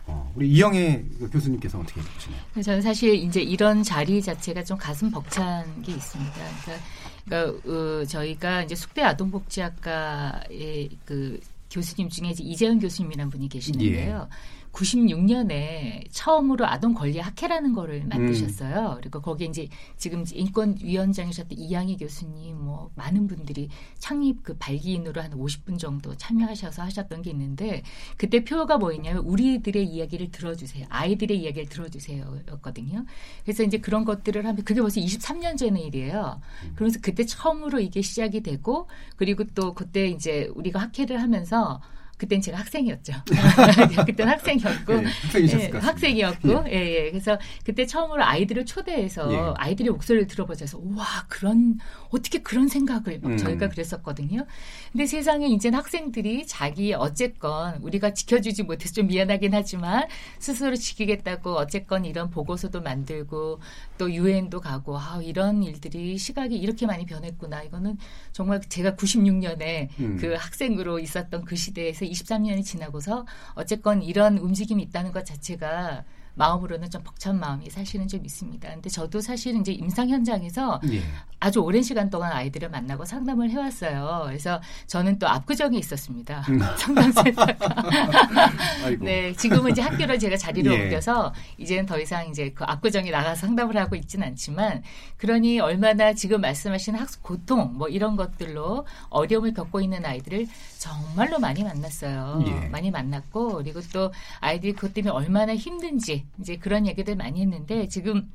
[0.06, 2.40] 어, 우리 이영애 교수님께서 어떻게 보시나요?
[2.62, 6.32] 저는 사실 이제 이런 자리 자체가 좀 가슴 벅찬 게 있습니다.
[6.64, 6.84] 그러니까,
[7.26, 11.38] 그러니까 어, 저희가 이제 숙대 아동복지학과의 그
[11.70, 14.28] 교수님 중에 이제 이재현 교수님이라는 분이 계시는데요.
[14.30, 14.36] 예.
[14.78, 18.92] 96년에 처음으로 아동 권리 학회라는 거를 만드셨어요.
[18.92, 18.96] 음.
[19.00, 25.78] 그리고 거기에 이제 지금 인권위원장이셨던 이양희 교수님 뭐 많은 분들이 창립 그 발기인으로 한 50분
[25.78, 27.82] 정도 참여하셔서 하셨던 게 있는데
[28.16, 30.86] 그때 표어가 뭐였냐면 우리들의 이야기를 들어주세요.
[30.88, 33.04] 아이들의 이야기를 들어주세요 였거든요.
[33.42, 36.40] 그래서 이제 그런 것들을 하면 그게 벌써 23년 전의 일이에요.
[36.64, 36.72] 음.
[36.74, 41.80] 그러면서 그때 처음으로 이게 시작이 되고 그리고 또 그때 이제 우리가 학회를 하면서
[42.18, 43.12] 그땐 제가 학생이었죠.
[44.06, 45.08] 그때는 학생이었고, 네,
[45.52, 46.72] 예, 학생이었고, 예.
[46.72, 47.10] 예, 예.
[47.10, 49.54] 그래서 그때 처음으로 아이들을 초대해서 예.
[49.56, 51.78] 아이들의 목소리를 들어보자서 와 그런
[52.10, 53.36] 어떻게 그런 생각을 막 음.
[53.36, 54.44] 저희가 그랬었거든요.
[54.92, 62.04] 근데 세상에 이제는 학생들이 자기 어쨌건 우리가 지켜주지 못해서 좀 미안하긴 하지만 스스로 지키겠다고 어쨌건
[62.04, 63.60] 이런 보고서도 만들고
[63.96, 67.62] 또 유엔도 가고 아 이런 일들이 시각이 이렇게 많이 변했구나.
[67.62, 67.96] 이거는
[68.32, 70.16] 정말 제가 96년에 음.
[70.18, 76.04] 그 학생으로 있었던 그 시대에서 23년이 지나고서 어쨌건 이런 움직임이 있다는 것 자체가
[76.38, 78.70] 마음으로는 좀 벅찬 마음이 사실은 좀 있습니다.
[78.70, 81.02] 근데 저도 사실은 이제 임상 현장에서 예.
[81.40, 84.22] 아주 오랜 시간 동안 아이들을 만나고 상담을 해왔어요.
[84.26, 86.44] 그래서 저는 또 압구정에 있었습니다.
[86.48, 86.60] 음.
[86.78, 87.54] 상담센터가.
[89.00, 90.84] 네, 지금은 이제 학교를 제가 자리를 예.
[90.84, 94.82] 옮겨서 이제는 더 이상 이제 그 압구정에 나가서 상담을 하고 있지는 않지만
[95.16, 100.46] 그러니 얼마나 지금 말씀하신 학습 고통 뭐 이런 것들로 어려움을 겪고 있는 아이들을
[100.78, 102.44] 정말로 많이 만났어요.
[102.46, 102.68] 예.
[102.68, 108.30] 많이 만났고 그리고 또 아이들이 그것 때문에 얼마나 힘든지 이제 그런 얘기들 많이 했는데 지금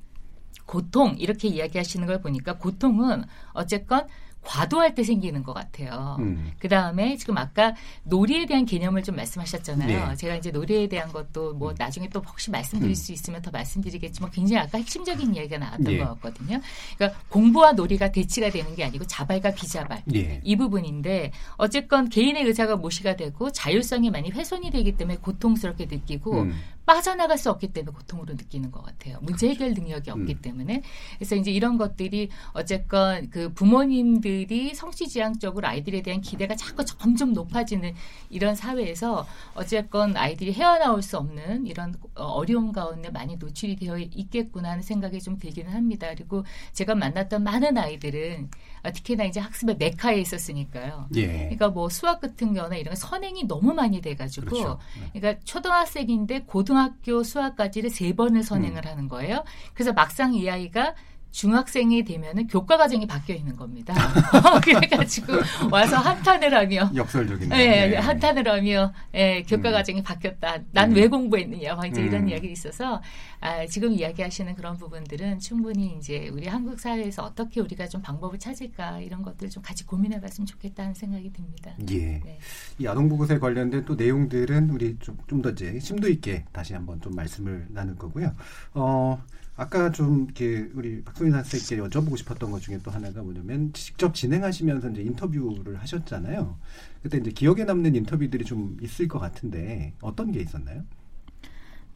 [0.66, 4.08] 고통 이렇게 이야기하시는 걸 보니까 고통은 어쨌건
[4.44, 6.18] 과도할 때 생기는 것 같아요.
[6.20, 6.52] 음.
[6.60, 10.10] 그 다음에 지금 아까 놀이에 대한 개념을 좀 말씀하셨잖아요.
[10.10, 10.16] 네.
[10.16, 11.76] 제가 이제 놀이에 대한 것도 뭐 음.
[11.78, 12.96] 나중에 또 혹시 말씀드릴 음.
[12.96, 15.98] 수 있으면 더 말씀드리겠지만 굉장히 아까 핵심적인 이야기가 나왔던 네.
[15.98, 16.60] 것 같거든요.
[16.98, 20.42] 그러니까 공부와 놀이가 대치가 되는 게 아니고 자발과 비자발 네.
[20.44, 26.54] 이 부분인데 어쨌건 개인의 의사가 무시가 되고 자율성이 많이 훼손이 되기 때문에 고통스럽게 느끼고 음.
[26.86, 29.18] 빠져나갈 수 없기 때문에 고통으로 느끼는 것 같아요.
[29.22, 29.66] 문제 그렇죠.
[29.66, 30.42] 해결 능력이 없기 음.
[30.42, 30.82] 때문에.
[31.18, 37.94] 그래서 이제 이런 것들이 어쨌건 그 부모님들이 성취지향적으로 아이들에 대한 기대가 자꾸 점점 높아지는
[38.30, 44.84] 이런 사회에서 어쨌건 아이들이 헤어나올 수 없는 이런 어려움 가운데 많이 노출이 되어 있겠구나 하는
[44.84, 46.08] 생각이 좀 들기는 합니다.
[46.14, 46.44] 그리고
[46.74, 48.50] 제가 만났던 많은 아이들은
[48.92, 51.08] 특히나 이제 학습의 메카에 있었으니까요.
[51.16, 51.28] 예.
[51.28, 54.80] 그러니까 뭐 수학 같은 경우나 이런 선행이 너무 많이 돼가지고 그렇죠.
[55.00, 55.20] 네.
[55.20, 58.90] 그러니까 초등학생인데 고등 고등학교 수학까지를 세 번을 선행을 음.
[58.90, 59.44] 하는 거예요.
[59.74, 60.96] 그래서 막상 이 아이가
[61.34, 63.96] 중학생이 되면은 교과 과정이 바뀌어 있는 겁니다.
[64.64, 65.34] 그래가지고
[65.72, 67.98] 와서 한탄을 하며 역설적인 예, 네.
[67.98, 69.74] 한탄을 하며 예, 교과 음.
[69.74, 70.60] 과정이 바뀌었다.
[70.72, 71.10] 난왜 음.
[71.10, 72.08] 공부했느냐, 막 이제 음.
[72.08, 73.02] 이런 이야기 있어서
[73.40, 79.00] 아, 지금 이야기하시는 그런 부분들은 충분히 이제 우리 한국 사회에서 어떻게 우리가 좀 방법을 찾을까
[79.00, 81.76] 이런 것들 좀 같이 고민해봤으면 좋겠다는 생각이 듭니다.
[81.90, 82.22] 예.
[82.24, 82.38] 네.
[82.78, 87.96] 이 아동보호세 관련된 또 내용들은 우리 좀좀더 이제 심도 있게 다시 한번 좀 말씀을 나눌
[87.96, 88.36] 거고요.
[88.76, 89.20] 어.
[89.56, 94.90] 아까 좀 이렇게 우리 박소민 선생님께 여쭤보고 싶었던 것 중에 또 하나가 뭐냐면 직접 진행하시면서
[94.92, 96.58] 이제 인터뷰를 하셨잖아요.
[97.04, 100.84] 그때 이제 기억에 남는 인터뷰들이 좀 있을 것 같은데 어떤 게 있었나요?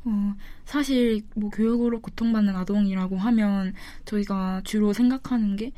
[0.05, 3.73] 어, 사실 뭐 교육으로 고통받는 아동이라고 하면
[4.05, 5.73] 저희가 주로 생각하는 게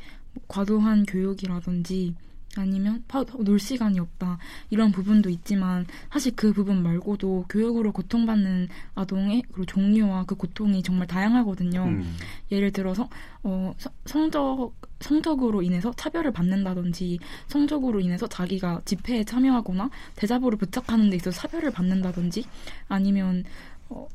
[0.48, 2.14] 과도한 교육이라든지
[2.56, 3.04] 아니면
[3.44, 4.38] 놀 시간이 없다
[4.70, 11.06] 이런 부분도 있지만 사실 그 부분 말고도 교육으로 고통받는 아동의 그 종류와 그 고통이 정말
[11.06, 11.84] 다양하거든요.
[11.84, 12.16] 음.
[12.50, 13.08] 예를 들어서
[13.42, 13.72] 어,
[14.04, 21.70] 성적 성적으로 인해서 차별을 받는다든지 성적으로 인해서 자기가 집회에 참여하거나 대자보를 부착하는 데 있어서 차별을
[21.70, 22.44] 받는다든지
[22.88, 23.44] 아니면
[23.88, 24.06] 어,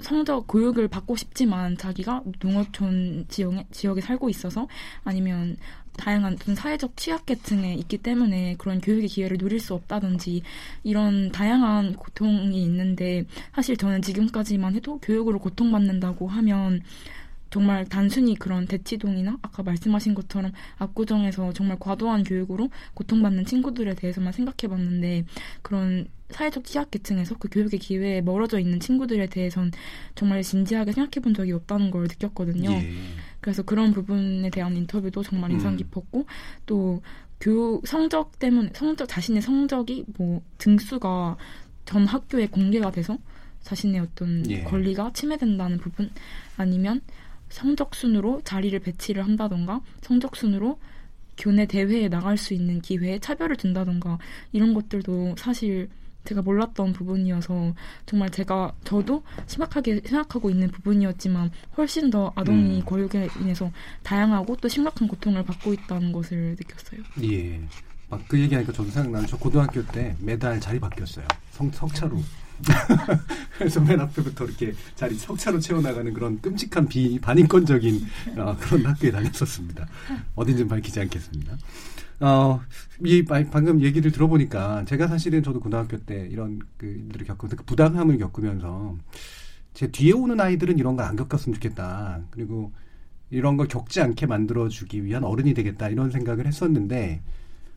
[0.00, 4.66] 성적 교육을 받고 싶지만 자기가 농어촌 지역에, 지역에 살고 있어서
[5.04, 5.56] 아니면
[6.00, 10.42] 다양한 사회적 취약계층에 있기 때문에 그런 교육의 기회를 누릴 수 없다든지
[10.82, 16.80] 이런 다양한 고통이 있는데 사실 저는 지금까지만 해도 교육으로 고통받는다고 하면
[17.50, 24.68] 정말 단순히 그런 대치동이나 아까 말씀하신 것처럼 압구정에서 정말 과도한 교육으로 고통받는 친구들에 대해서만 생각해
[24.68, 25.24] 봤는데
[25.62, 29.72] 그런 사회적 취약계층에서 그 교육의 기회에 멀어져 있는 친구들에 대해선
[30.14, 32.70] 정말 진지하게 생각해 본 적이 없다는 걸 느꼈거든요.
[32.70, 32.92] 예.
[33.40, 35.76] 그래서 그런 부분에 대한 인터뷰도 정말 인상 음.
[35.76, 36.26] 깊었고
[36.66, 37.02] 또
[37.40, 41.36] 교육 성적 때문에 성적 자신의 성적이 뭐 등수가
[41.86, 43.16] 전 학교에 공개가 돼서
[43.62, 44.62] 자신의 어떤 예.
[44.62, 46.10] 권리가 침해된다는 부분
[46.56, 47.00] 아니면
[47.48, 50.78] 성적 순으로 자리를 배치를 한다던가 성적 순으로
[51.36, 54.18] 교내 대회에 나갈 수 있는 기회에 차별을 둔다던가
[54.52, 55.88] 이런 것들도 사실
[56.24, 57.74] 제가 몰랐던 부분이어서
[58.06, 62.84] 정말 제가 저도 심각하게 생각하고 있는 부분이었지만 훨씬 더 아동이 음.
[62.84, 63.70] 교육에 인해서
[64.02, 67.00] 다양하고 또 심각한 고통을 받고 있다는 것을 느꼈어요.
[67.22, 67.60] 예.
[68.08, 71.26] 막 그 얘기하니까 저도 생각나는 저 고등학교 때 매달 자리 바뀌었어요.
[71.52, 72.20] 성, 석차로.
[73.56, 78.06] 그래서 맨 앞에부터 이렇게 자리 석차로 채워나가는 그런 끔찍한 비, 반인권적인
[78.36, 79.86] 어, 그런 학교에 다녔었습니다.
[80.34, 81.56] 어딘지 밝히지 않겠습니다.
[82.20, 82.60] 어,
[83.04, 88.18] 이 방금 얘기를 들어보니까 제가 사실은 저도 고등학교 때 이런 그 일들을 겪으면서 그 부당함을
[88.18, 88.96] 겪으면서
[89.74, 92.22] 제 뒤에 오는 아이들은 이런 거안 겪었으면 좋겠다.
[92.30, 92.72] 그리고
[93.30, 97.22] 이런 걸 겪지 않게 만들어주기 위한 어른이 되겠다 이런 생각을 했었는데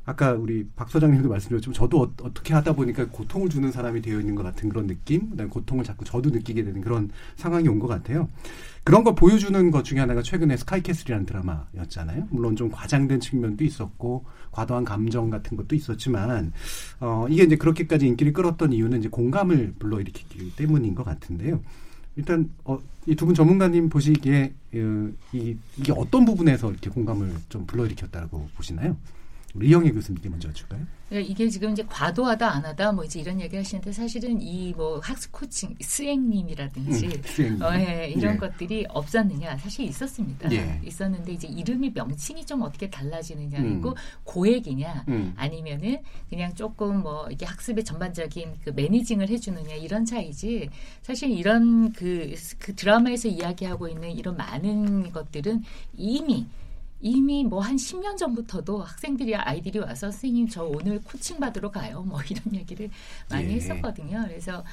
[0.06, 4.36] 아까 우리 박 소장님도 말씀드렸지만 저도 어, 떻게 하다 보니까 고통을 주는 사람이 되어 있는
[4.36, 8.30] 것 같은 그런 느낌, 그다음에 고통을 자꾸 저도 느끼게 되는 그런 상황이 온 것 같아요.
[8.84, 12.28] 그런 걸 보여주는 것 중에 하나가 최근에 스카이캐슬이라는 드라마였잖아요.
[12.32, 16.52] 물론 좀 과장된 측면도 있었고 과도한 감정 같은 것도 있었지만
[17.00, 21.62] 어 이게 이제 그렇게까지 인기를 끌었던 이유는 이제 공감을 불러일으키기 때문인 것 같은데요.
[22.16, 27.66] 일단 어, 이 두 분 전문가님 보시기에 어, 이, 이게 어떤 부분에서 이렇게 공감을 좀
[27.66, 28.96] 불러일으켰다고 보시나요?
[29.54, 30.86] 우리 이영애 교수님께 먼저 여쭐까요?
[31.10, 35.00] 네, 이게 지금 이제 과도하다 안 하다 뭐 이제 이런 얘기 하시는데 사실은 이 뭐
[35.00, 37.62] 학습 코칭 스앵님이라든지 음.
[37.62, 38.38] 어, 예, 이런 예.
[38.38, 40.52] 것들이 없었느냐 사실 있었습니다.
[40.52, 40.82] 예.
[40.84, 43.96] 있었는데 이제 이름이 명칭이 좀 어떻게 달라지느냐 그리고 음.
[44.24, 45.34] 고액이냐 음.
[45.36, 50.70] 아니면은 그냥 조금 뭐 이게 학습의 전반적인 그 매니징을 해주느냐 이런 차이지
[51.04, 55.62] 사실 이런 그, 그 드라마에서 이야기하고 있는 이런 많은 것들은
[55.96, 56.48] 이미
[57.04, 62.02] 이미 뭐 한 10년 전부터도 학생들이 아이들이 와서 선생님 저 오늘 코칭 받으러 가요.
[62.02, 62.90] 뭐 이런 얘기를
[63.30, 63.56] 많이 예.
[63.56, 64.24] 했었거든요.
[64.26, 64.64] 그래서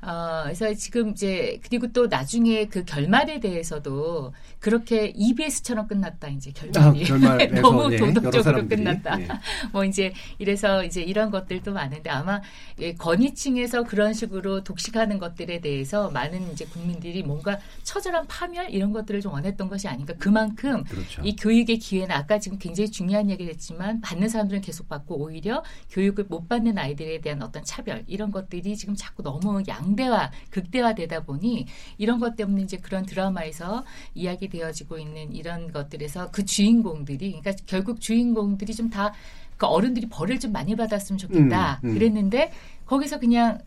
[0.00, 7.04] 어, 그래서 지금 이제 그리고 또 나중에 그 결말에 대해서도 그렇게 EBS처럼 끝났다 이제 결말이
[7.16, 9.20] 아, 너무 예, 도덕적으로 끝났다.
[9.20, 9.28] 예.
[9.72, 12.40] 뭐 이제 이래서 이제 이런 것들도 많은데 아마
[12.78, 19.20] 예, 건의층에서 그런 식으로 독식하는 것들에 대해서 많은 이제 국민들이 뭔가 처절한 파멸 이런 것들을
[19.20, 20.14] 좀 원했던 것이 아닌가.
[20.18, 21.22] 그만큼 그렇죠.
[21.24, 26.26] 이 교육의 기회는 아까 지금 굉장히 중요한 얘기를 했지만 받는 사람들은 계속 받고 오히려 교육을
[26.28, 31.66] 못 받는 아이들에 대한 어떤 차별 이런 것들이 지금 자꾸 너무 양 강대화, 극대화되다 보니
[31.96, 38.74] 이런 것 때문에 이제 그런 드라마에서 이야기되어지고 있는 이런 것들에서 그 주인공들이 그러니까 결국 주인공들이
[38.74, 39.12] 좀 다
[39.58, 41.94] 그 어른들이 벌을 좀 많이 받았으면 좋겠다 음, 음.
[41.94, 42.52] 그랬는데
[42.86, 43.58] 거기서 그냥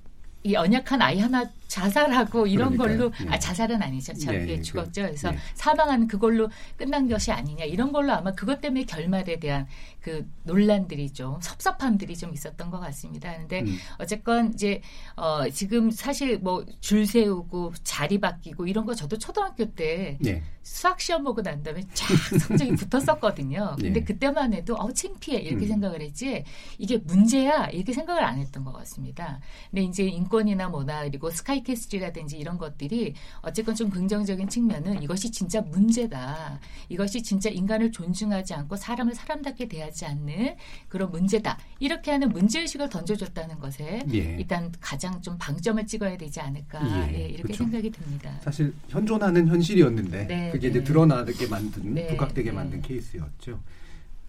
[0.44, 3.10] 이 연약한 아이 하나 자살하고 이런 그러니까요.
[3.10, 3.34] 걸로 예.
[3.34, 4.14] 아 자살은 아니죠.
[4.14, 5.04] 참 예, 예, 죽었죠.
[5.04, 5.38] 그래서 예.
[5.54, 9.68] 사망하는 그걸로 끝난 것이 아니냐 이런 걸로 아마 그것 때문에 결말에 대한
[10.02, 13.32] 그 논란들이 좀 섭섭함들이 좀 있었던 것 같습니다.
[13.32, 13.78] 그런데 음.
[14.00, 14.82] 어쨌건 이제
[15.16, 20.44] 어 지금 사실 뭐 줄 세우고 자리 바뀌고 이런 거 저도 초등학교 때 예.
[20.64, 22.08] 수학 시험 보고 난 다음에 쫙
[22.48, 23.76] 성적이 붙었었거든요.
[23.80, 24.04] 근데 예.
[24.04, 25.70] 그때만 해도 어 창피해 이렇게 음.
[25.70, 26.44] 생각을 했지
[26.78, 29.40] 이게 문제야 이렇게 생각을 안 했던 것 같습니다.
[29.70, 35.62] 근데 이제 인권이나 뭐나 그리고 스카이 캐스트라든지 이런 것들이 어쨌건 좀 긍정적인 측면은 이것이 진짜
[35.62, 36.60] 문제다.
[36.90, 40.56] 이것이 진짜 인간을 존중하지 않고 사람을 사람답게 대하지 않는
[40.88, 41.58] 그런 문제다.
[41.80, 44.18] 이렇게 하는 문제의식을 던져줬다는 것에 예.
[44.18, 47.14] 일단 가장 좀 방점을 찍어야 되지 않을까 예.
[47.14, 47.64] 예, 이렇게 그렇죠.
[47.64, 48.40] 생각이 듭니다.
[48.44, 50.80] 사실 현존하는 현실이었는데 네, 그게 네.
[50.80, 52.56] 이제 드러나게 만든 네, 부각되게 네.
[52.56, 53.60] 만든 케이스였죠.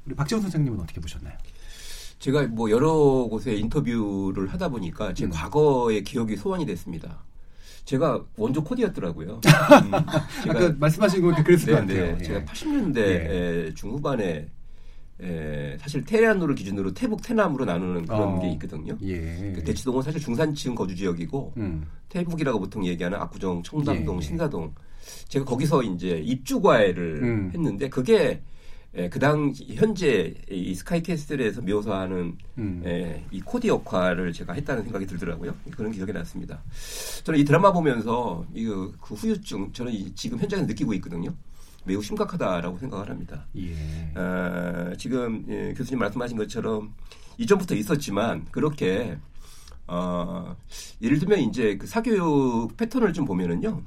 [0.06, 1.36] 우리 박지원 선생님은 어떻게 보셨나요?
[2.22, 2.92] 제가 뭐 여러
[3.28, 5.30] 곳에 인터뷰를 하다 보니까 제 음.
[5.30, 7.18] 과거의 기억이 소환이 됐습니다.
[7.84, 9.40] 제가 원조 코디였더라고요.
[9.42, 12.16] 음, 아까 말씀하신 거 그랬을 네, 것 같아요.
[12.16, 13.74] 네, 제가 80년대 네.
[13.74, 14.48] 중후반에
[15.20, 18.96] 에, 사실 테헤란로를 기준으로 태북 테남으로 나누는 그런 어, 게 있거든요.
[19.02, 19.52] 예.
[19.56, 21.88] 그 대치동은 사실 중산층 거주 지역이고 음.
[22.08, 24.20] 태북이라고 보통 얘기하는 압구정, 청담동, 예.
[24.20, 24.72] 신사동.
[25.26, 27.50] 제가 거기서 이제 입주 과외를 음.
[27.52, 28.40] 했는데 그게
[28.94, 32.82] 에, 그당 현재 이 스카이캐슬에서 묘사하는 음.
[32.84, 35.54] 에, 이 코디 역할을 제가 했다는 생각이 들더라고요.
[35.70, 36.62] 그런 기억이 났습니다.
[37.24, 41.34] 저는 이 드라마 보면서 이그 그 후유증 저는 이, 지금 현장에서 느끼고 있거든요.
[41.84, 43.46] 매우 심각하다라고 생각을 합니다.
[43.56, 43.74] 예.
[44.14, 46.94] 어, 지금 예, 교수님 말씀하신 것처럼
[47.38, 49.16] 이전부터 있었지만 그렇게
[49.86, 50.54] 어,
[51.00, 53.82] 예를 들면 이제 그 사교육 패턴을 좀 보면은요.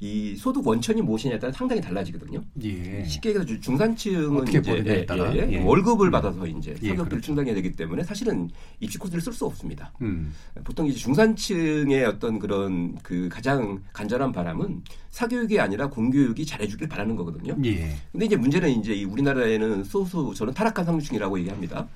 [0.00, 2.42] 이 소득 원천이 무엇이냐에 따라 상당히 달라지거든요.
[2.62, 3.04] 예.
[3.04, 6.10] 쉽게 얘기해서 중산층은 이제 예, 예, 예, 월급을 음.
[6.10, 7.20] 받아서 이제 예, 사교육비를 그렇죠.
[7.20, 9.92] 충당해야 되기 때문에 사실은 입시 코스를 쓸 수 없습니다.
[10.02, 10.32] 음.
[10.64, 17.56] 보통 이제 중산층의 어떤 그런 그 가장 간절한 바람은 사교육이 아니라 공교육이 잘해주길 바라는 거거든요.
[17.64, 17.96] 예.
[18.10, 21.88] 근데 이제 문제는 이제 우리나라에는 소수 저는 타락한 상층이라고 얘기합니다.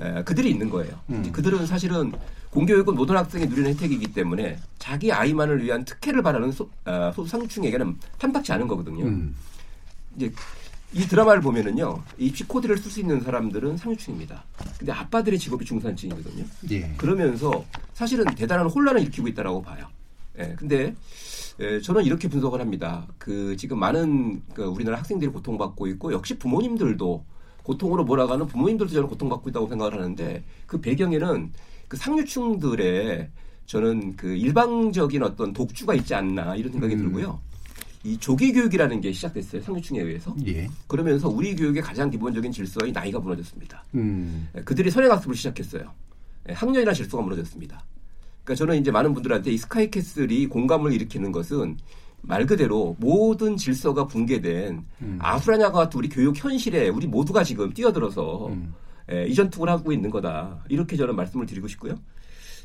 [0.00, 0.98] 에, 그들이 있는 거예요.
[1.10, 1.30] 음.
[1.30, 2.12] 그들은 사실은
[2.50, 8.52] 공교육은 모든 학생이 누리는 혜택이기 때문에 자기 아이만을 위한 특혜를 바라는 소, 어, 소상층에게는 탐탁치
[8.52, 9.04] 않은 거거든요.
[9.04, 9.36] 음.
[10.16, 10.32] 이제
[10.92, 14.42] 이 드라마를 보면은요, 입시 코드를 쓸 수 있는 사람들은 상류층입니다.
[14.76, 16.44] 근데 아빠들의 직업이 중산층이거든요.
[16.72, 16.92] 예.
[16.96, 19.86] 그러면서 사실은 대단한 혼란을 일으키고 있다라고 봐요.
[20.40, 20.94] 예, 근데
[21.60, 23.06] 예, 저는 이렇게 분석을 합니다.
[23.18, 27.24] 그 지금 많은 그 우리나라 학생들이 고통받고 있고 역시 부모님들도
[27.70, 31.52] 고통으로 몰아가는 부모님들도 저는 고통받고 있다고 생각을 하는데 그 배경에는
[31.86, 33.28] 그 상류층들의
[33.66, 36.98] 저는 그 일방적인 어떤 독주가 있지 않나 이런 생각이 음.
[36.98, 37.40] 들고요.
[38.02, 40.34] 이 조기 교육이라는 게 시작됐어요 상류층에 의해서.
[40.46, 40.68] 예.
[40.88, 43.84] 그러면서 우리 교육의 가장 기본적인 질서의 나이가 무너졌습니다.
[43.94, 44.48] 음.
[44.56, 45.92] 예, 그들이 선행학습을 시작했어요.
[46.48, 47.84] 예, 학년이나 질서가 무너졌습니다.
[48.42, 51.76] 그러니까 저는 이제 많은 분들한테 이 스카이캐슬이 공감을 일으키는 것은
[52.22, 55.18] 말 그대로 모든 질서가 붕괴된 음.
[55.20, 58.74] 아수라냐가 같은 우리 교육 현실에 우리 모두가 지금 뛰어들어서 음.
[59.12, 60.64] 예, 이 전투을 하고 있는 거다.
[60.68, 61.94] 이렇게 저는 말씀을 드리고 싶고요.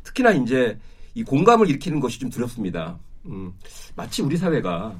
[0.03, 0.77] 특히나 이제
[1.13, 2.99] 이 공감을 일으키는 것이 좀 두렵습니다.
[3.25, 3.53] 음,
[3.95, 4.95] 마치 우리 사회가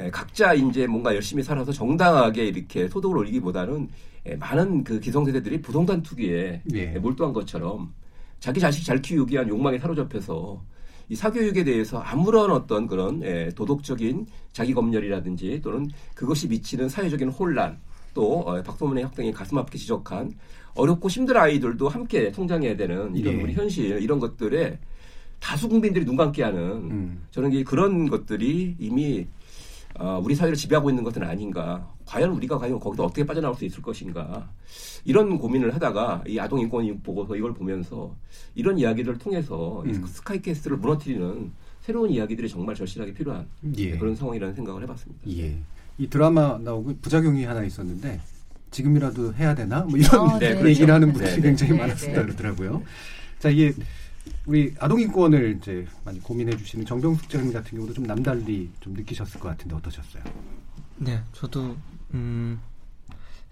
[0.00, 3.88] 예, 각자 이제 뭔가 열심히 살아서 정당하게 이렇게 소득을 올리기보다는
[4.26, 6.86] 예, 많은 그 기성세대들이 부동산 투기에 예.
[6.98, 7.92] 몰두한 것처럼
[8.38, 10.62] 자기 자식 잘 키우기 위한 욕망에 사로잡혀서
[11.08, 17.78] 이 사교육에 대해서 아무런 어떤 그런 예, 도덕적인 자기 검열이라든지 또는 그것이 미치는 사회적인 혼란
[18.14, 20.32] 또 어, 박소문의 학생이 가슴 아프게 지적한
[20.74, 23.42] 어렵고 힘든 아이들도 함께 성장해야 되는 이런 예.
[23.42, 24.78] 우리 현실 이런 것들에
[25.40, 27.26] 다수 국민들이 눈 감게 하는 음.
[27.30, 29.26] 저는 그런 것들이 이미
[29.98, 31.88] 어, 우리 사회를 지배하고 있는 것은 아닌가.
[32.08, 34.48] 과연 우리가 과연 거기서 어떻게 빠져나올 수 있을 것인가.
[35.04, 38.14] 이런 고민을 하다가 이 아동 인권 보고서 이걸 보면서
[38.54, 39.90] 이런 이야기를 통해서 음.
[39.90, 43.96] 이 스카이캐스트를 무너뜨리는 새로운 이야기들이 정말 절실하게 필요한 예.
[43.98, 45.30] 그런 상황이라는 생각을 해봤습니다.
[45.30, 45.58] 예.
[45.98, 48.20] 이 드라마 나오고 부작용이 하나 있었는데
[48.70, 49.80] 지금이라도 해야 되나?
[49.80, 50.92] 뭐 이런 어, 네, 얘기를 그렇죠.
[50.92, 51.42] 하는 분들이 네, 네.
[51.42, 52.12] 굉장히 네, 많았다 네.
[52.12, 52.82] 그러더라고요.
[53.38, 53.74] 자, 이게
[54.46, 59.40] 우리 아동 인권을 이제 많이 고민해 주시는 정병숙 장님 같은 경우도 좀 남달리 좀 느끼셨을
[59.40, 60.22] 것 같은데 어떠셨어요?
[60.96, 61.76] 네, 저도
[62.14, 62.60] 음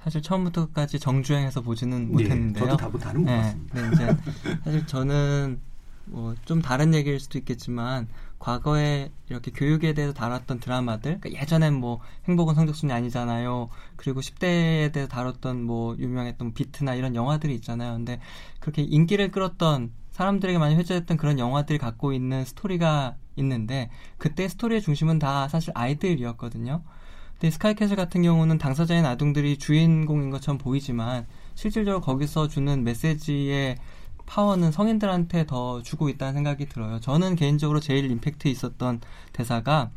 [0.03, 2.65] 사실 처음부터까지 정주행해서 보지는 네, 못했는데요.
[2.65, 3.81] 저도 답은 다른 것 네, 같습니다.
[3.81, 4.17] 네, 이제
[4.65, 5.61] 사실 저는
[6.07, 8.07] 뭐 좀 다른 얘기일 수도 있겠지만
[8.39, 13.69] 과거에 이렇게 교육에 대해서 다뤘던 드라마들 그러니까 예전엔 뭐 행복은 성적순이 아니잖아요.
[13.97, 17.95] 그리고 10대에 대해서 다뤘던 뭐 유명했던 비트나 이런 영화들이 있잖아요.
[17.95, 18.21] 근데
[18.61, 25.19] 그렇게 인기를 끌었던 사람들에게 많이 회자됐던 그런 영화들이 갖고 있는 스토리가 있는데 그때 스토리의 중심은
[25.19, 26.83] 다 사실 아이들이었거든요.
[27.39, 33.77] 근데 스카이캐슬 같은 경우는 당사자인 아동들이 주인공인 것처럼 보이지만 실질적으로 거기서 주는 메시지의
[34.25, 36.99] 파워는 성인들한테 더 주고 있다는 생각이 들어요.
[37.01, 39.01] 저는 개인적으로 제일 임팩트 있었던
[39.33, 39.91] 대사가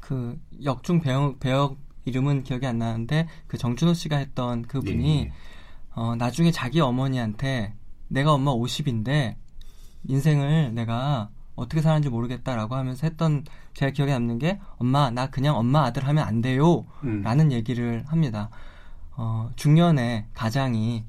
[0.00, 5.32] 그 역중 배역, 배역 이름은 기억이 안 나는데 그 정준호 씨가 했던 그 분이 예.
[5.94, 7.74] 어, 나중에 자기 어머니한테
[8.08, 9.34] 내가 엄마 50인데
[10.06, 13.44] 인생을 내가 어떻게 사는지 모르겠다라고 하면서 했던
[13.74, 17.22] 제가 기억에 남는 게 엄마 나 그냥 엄마 아들 하면 안 돼요 음.
[17.22, 18.48] 라는 얘기를 합니다.
[19.16, 21.04] 어, 중년에 가장이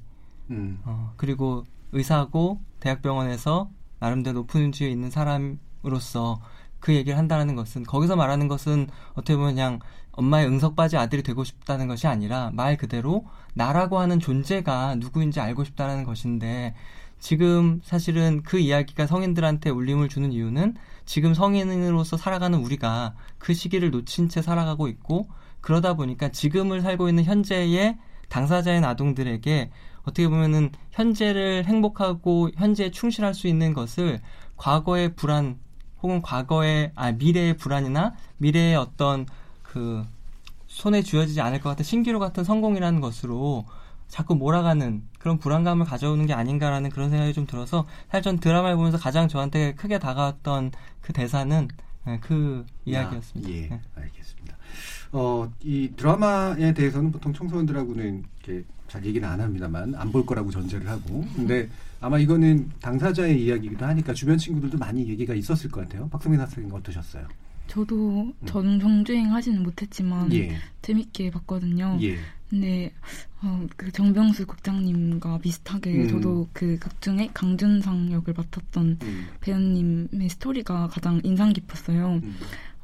[0.49, 0.79] 음.
[0.83, 6.41] 어, 그리고 의사고 대학병원에서 나름대로 높은 위치에 있는 사람으로서
[6.79, 9.79] 그 얘기를 한다는 것은 거기서 말하는 것은 어떻게 보면 그냥
[10.11, 16.03] 엄마의 응석바지 아들이 되고 싶다는 것이 아니라 말 그대로 나라고 하는 존재가 누구인지 알고 싶다는
[16.03, 16.73] 것인데
[17.19, 24.29] 지금 사실은 그 이야기가 성인들한테 울림을 주는 이유는 지금 성인으로서 살아가는 우리가 그 시기를 놓친
[24.29, 25.27] 채 살아가고 있고
[25.61, 27.97] 그러다 보니까 지금을 살고 있는 현재의
[28.29, 29.71] 당사자인 아동들에게
[30.03, 34.21] 어떻게 보면은 현재를 행복하고 현재에 충실할 수 있는 것을
[34.55, 35.59] 과거의 불안
[36.01, 39.25] 혹은 과거의 아 미래의 불안이나 미래의 어떤
[39.61, 40.03] 그
[40.67, 43.65] 손에 쥐어지지 않을 것 같은 신기루 같은 성공이라는 것으로
[44.07, 48.97] 자꾸 몰아가는 그런 불안감을 가져오는 게 아닌가라는 그런 생각이 좀 들어서 사실 전 드라마를 보면서
[48.97, 51.67] 가장 저한테 크게 다가왔던 그 대사는
[52.07, 53.49] 네, 그 이야기였습니다.
[53.49, 53.81] 아, 예, 네.
[53.95, 54.57] 알겠습니다.
[55.11, 60.87] 어, 이 드라마에 대해서는 보통 청소년들하고는 이렇게 잘 얘기는 안 합니다만 안 볼 거라고 전제를
[60.89, 61.69] 하고 근데
[62.01, 66.07] 아마 이거는 당사자의 이야기이기도 하니까 주변 친구들도 많이 얘기가 있었을 것 같아요.
[66.09, 67.27] 박성민 학생님 어떠셨어요?
[67.67, 68.33] 저도 음.
[68.45, 70.57] 전 정주행 하지는 못했지만 예.
[70.81, 71.99] 재밌게 봤거든요.
[72.01, 72.17] 예.
[72.49, 72.91] 근데
[73.41, 76.09] 어, 그 정병수 국장님과 비슷하게 음.
[76.09, 79.27] 저도 그 극중에 강준상 역을 맡았던 음.
[79.39, 82.19] 배우님의 스토리가 가장 인상 깊었어요.
[82.23, 82.35] 음.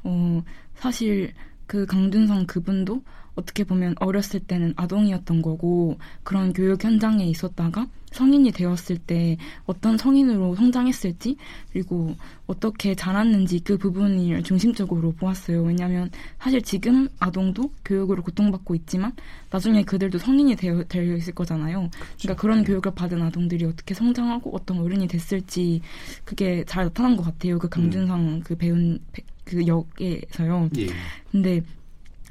[0.04, 0.42] 어,
[0.76, 1.32] 사실
[1.66, 3.02] 그 강준상 그분도
[3.36, 9.36] 어떻게 보면 어렸을 때는 아동이었던 거고 그런 교육 현장에 있었다가 성인이 되었을 때
[9.66, 11.36] 어떤 성인으로 성장했을지
[11.70, 15.62] 그리고 어떻게 자랐는지 그 부분을 중심적으로 보았어요.
[15.62, 19.12] 왜냐하면 사실 지금 아동도 교육으로 고통받고 있지만
[19.50, 21.90] 나중에 그들도 성인이 되어, 되어 있을 거잖아요.
[22.18, 25.82] 그러니까 그런 교육을 받은 아동들이 어떻게 성장하고 어떤 어른이 됐을지
[26.24, 27.58] 그게 잘 나타난 것 같아요.
[27.58, 28.40] 그 강준상 음.
[28.42, 28.98] 그 배운
[29.46, 30.68] 그 역에서요.
[30.76, 30.88] 예.
[31.30, 31.62] 근데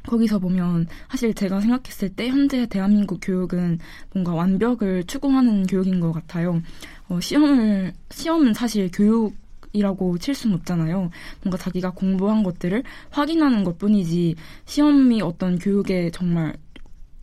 [0.03, 3.79] 거기서 보면 사실 제가 생각했을 때 현재 대한민국 교육은
[4.13, 6.61] 뭔가 완벽을 추구하는 교육인 것 같아요.
[7.07, 9.33] 어, 시험을 시험은 사실 교육
[9.73, 11.09] 이라고 칠 수는 없잖아요.
[11.43, 14.35] 뭔가 자기가 공부한 것들을 확인하는 것 뿐이지
[14.65, 16.55] 시험이 어떤 교육에 정말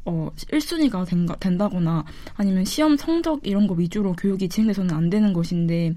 [0.05, 5.95] 어, 1순위가 된가, 된다거나 아니면 시험 성적 이런 거 위주로 교육이 진행돼서는 안 되는 것인데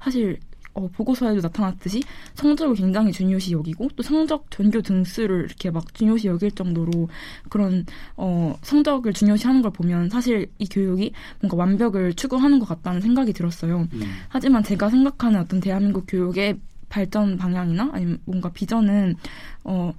[0.00, 0.38] 사실
[0.74, 2.02] 어, 보고서에도 나타났듯이
[2.34, 7.08] 성적을 굉장히 중요시 여기고 또 성적 전교 등수를 이렇게 막 중요시 여길 정도로
[7.48, 7.84] 그런
[8.16, 13.88] 어, 성적을 중요시하는 걸 보면 사실 이 교육이 뭔가 완벽을 추구하는 것 같다는 생각이 들었어요.
[13.92, 14.00] 음.
[14.28, 16.58] 하지만 제가 생각하는 어떤 대한민국 교육의
[16.88, 19.16] 발전 방향이나 아니면 뭔가 비전은
[19.64, 19.92] 어,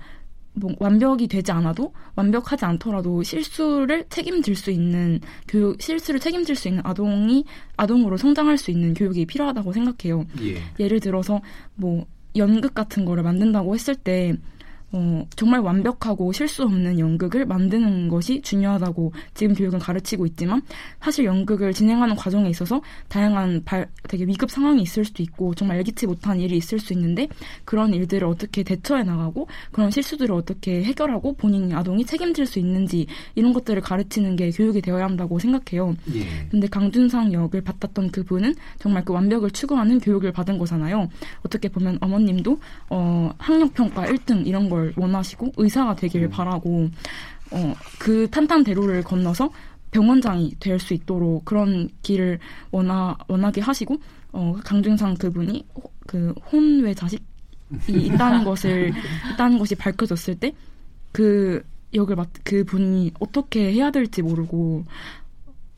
[0.59, 6.81] 뭐 완벽이 되지 않아도 완벽하지 않더라도 실수를 책임질 수 있는 교육 실수를 책임질 수 있는
[6.85, 7.45] 아동이
[7.77, 10.25] 아동으로 성장할 수 있는 교육이 필요하다고 생각해요.
[10.41, 10.61] 예.
[10.79, 11.41] 예를 들어서
[11.75, 12.05] 뭐
[12.35, 14.35] 연극 같은 거를 만든다고 했을 때
[14.91, 20.61] 어, 정말 완벽하고 실수 없는 연극을 만드는 것이 중요하다고 지금 교육은 가르치고 있지만
[20.99, 26.07] 사실 연극을 진행하는 과정에 있어서 다양한 발, 되게 위급 상황이 있을 수도 있고 정말 예기치
[26.07, 27.27] 못한 일이 있을 수 있는데
[27.65, 33.53] 그런 일들을 어떻게 대처해 나가고 그런 실수들을 어떻게 해결하고 본인 아동이 책임질 수 있는지 이런
[33.53, 35.95] 것들을 가르치는 게 교육이 되어야 한다고 생각해요.
[36.15, 36.25] 예.
[36.49, 41.09] 근데 강준상 역을 맡았던 그분은 정말 그 완벽을 추구하는 교육을 받은 거잖아요.
[41.45, 42.59] 어떻게 보면 어머님도
[42.89, 46.29] 어, 학력평가 1등 이런 걸걸 원하시고 의사가 되길 음.
[46.29, 46.89] 바라고
[47.51, 49.49] 어, 그 탄탄대로를 건너서
[49.91, 52.39] 병원장이 될 수 있도록 그런 길을
[52.71, 53.97] 원하, 원하게 하시고
[54.31, 55.65] 어, 강준상 그분이
[56.07, 57.23] 그 혼외 자식이
[57.87, 58.93] 있다는 것을
[59.33, 60.53] 있다는 것이 밝혀졌을 때
[61.11, 61.63] 그
[61.93, 64.85] 역을 맡 그 분이 어떻게 해야 될지 모르고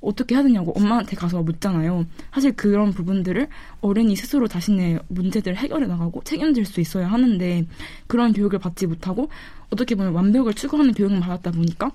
[0.02, 2.06] 어떻게 되냐고 엄마한테 가서 묻잖아요.
[2.34, 3.48] 사실 그런 부분들을
[3.82, 7.66] 어른이 스스로 자신의 문제들을 해결해 나가고 책임질 수 있어야 하는데
[8.08, 9.30] 그런 교육을 받지 못하고
[9.70, 11.92] 어떻게 보면 완벽을 추구하는 교육을 받았다 보니까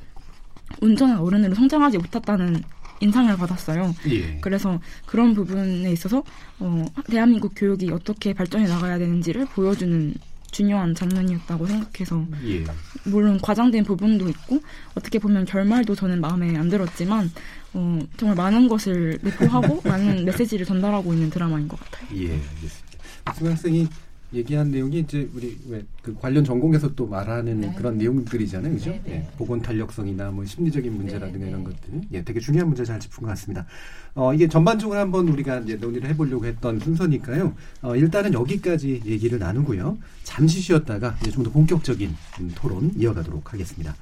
[0.81, 2.63] 온전한 어른으로 성장하지 못했다는
[3.01, 3.95] 인상을 받았어요.
[4.09, 4.39] 예.
[4.41, 6.23] 그래서 그런 부분에 있어서
[6.59, 10.15] 어, 대한민국 교육이 어떻게 발전해 나가야 되는지를 보여주는
[10.51, 12.65] 중요한 장면이었다고 생각해서 예.
[13.05, 14.61] 물론 과장된 부분도 있고
[14.95, 17.31] 어떻게 보면 결말도 저는 마음에 안 들었지만
[17.77, 22.09] 어, 정말 많은 것을 내포하고 많은 메시지를 전달하고 있는 드라마인 것 같아요.
[22.19, 23.51] 예, 알겠습니다.
[23.51, 23.87] 학생이
[24.35, 27.75] 얘기한 내용이 이제 우리 왜 그 관련 전공에서 또 말하는 네.
[27.77, 28.91] 그런 내용들이잖아요, 그죠?
[28.91, 29.13] 네, 네.
[29.15, 31.71] 예, 보건 탄력성이나 뭐 심리적인 문제라든가 네, 이런 네.
[31.71, 33.67] 것들, 예, 되게 중요한 문제 잘 짚은 것 같습니다.
[34.15, 37.55] 어, 이게 전반적으로 한번 우리가 이제 논의를 해보려고 했던 순서니까요.
[37.83, 39.99] 어, 일단은 여기까지 얘기를 나누고요.
[40.23, 42.15] 잠시 쉬었다가 이제 좀 더 본격적인
[42.55, 43.97] 토론 이어가도록 하겠습니다.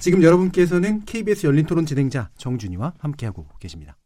[0.00, 3.96] 지금 여러분께서는 KBS 열린 토론 진행자 정준이와 함께하고 계십니다.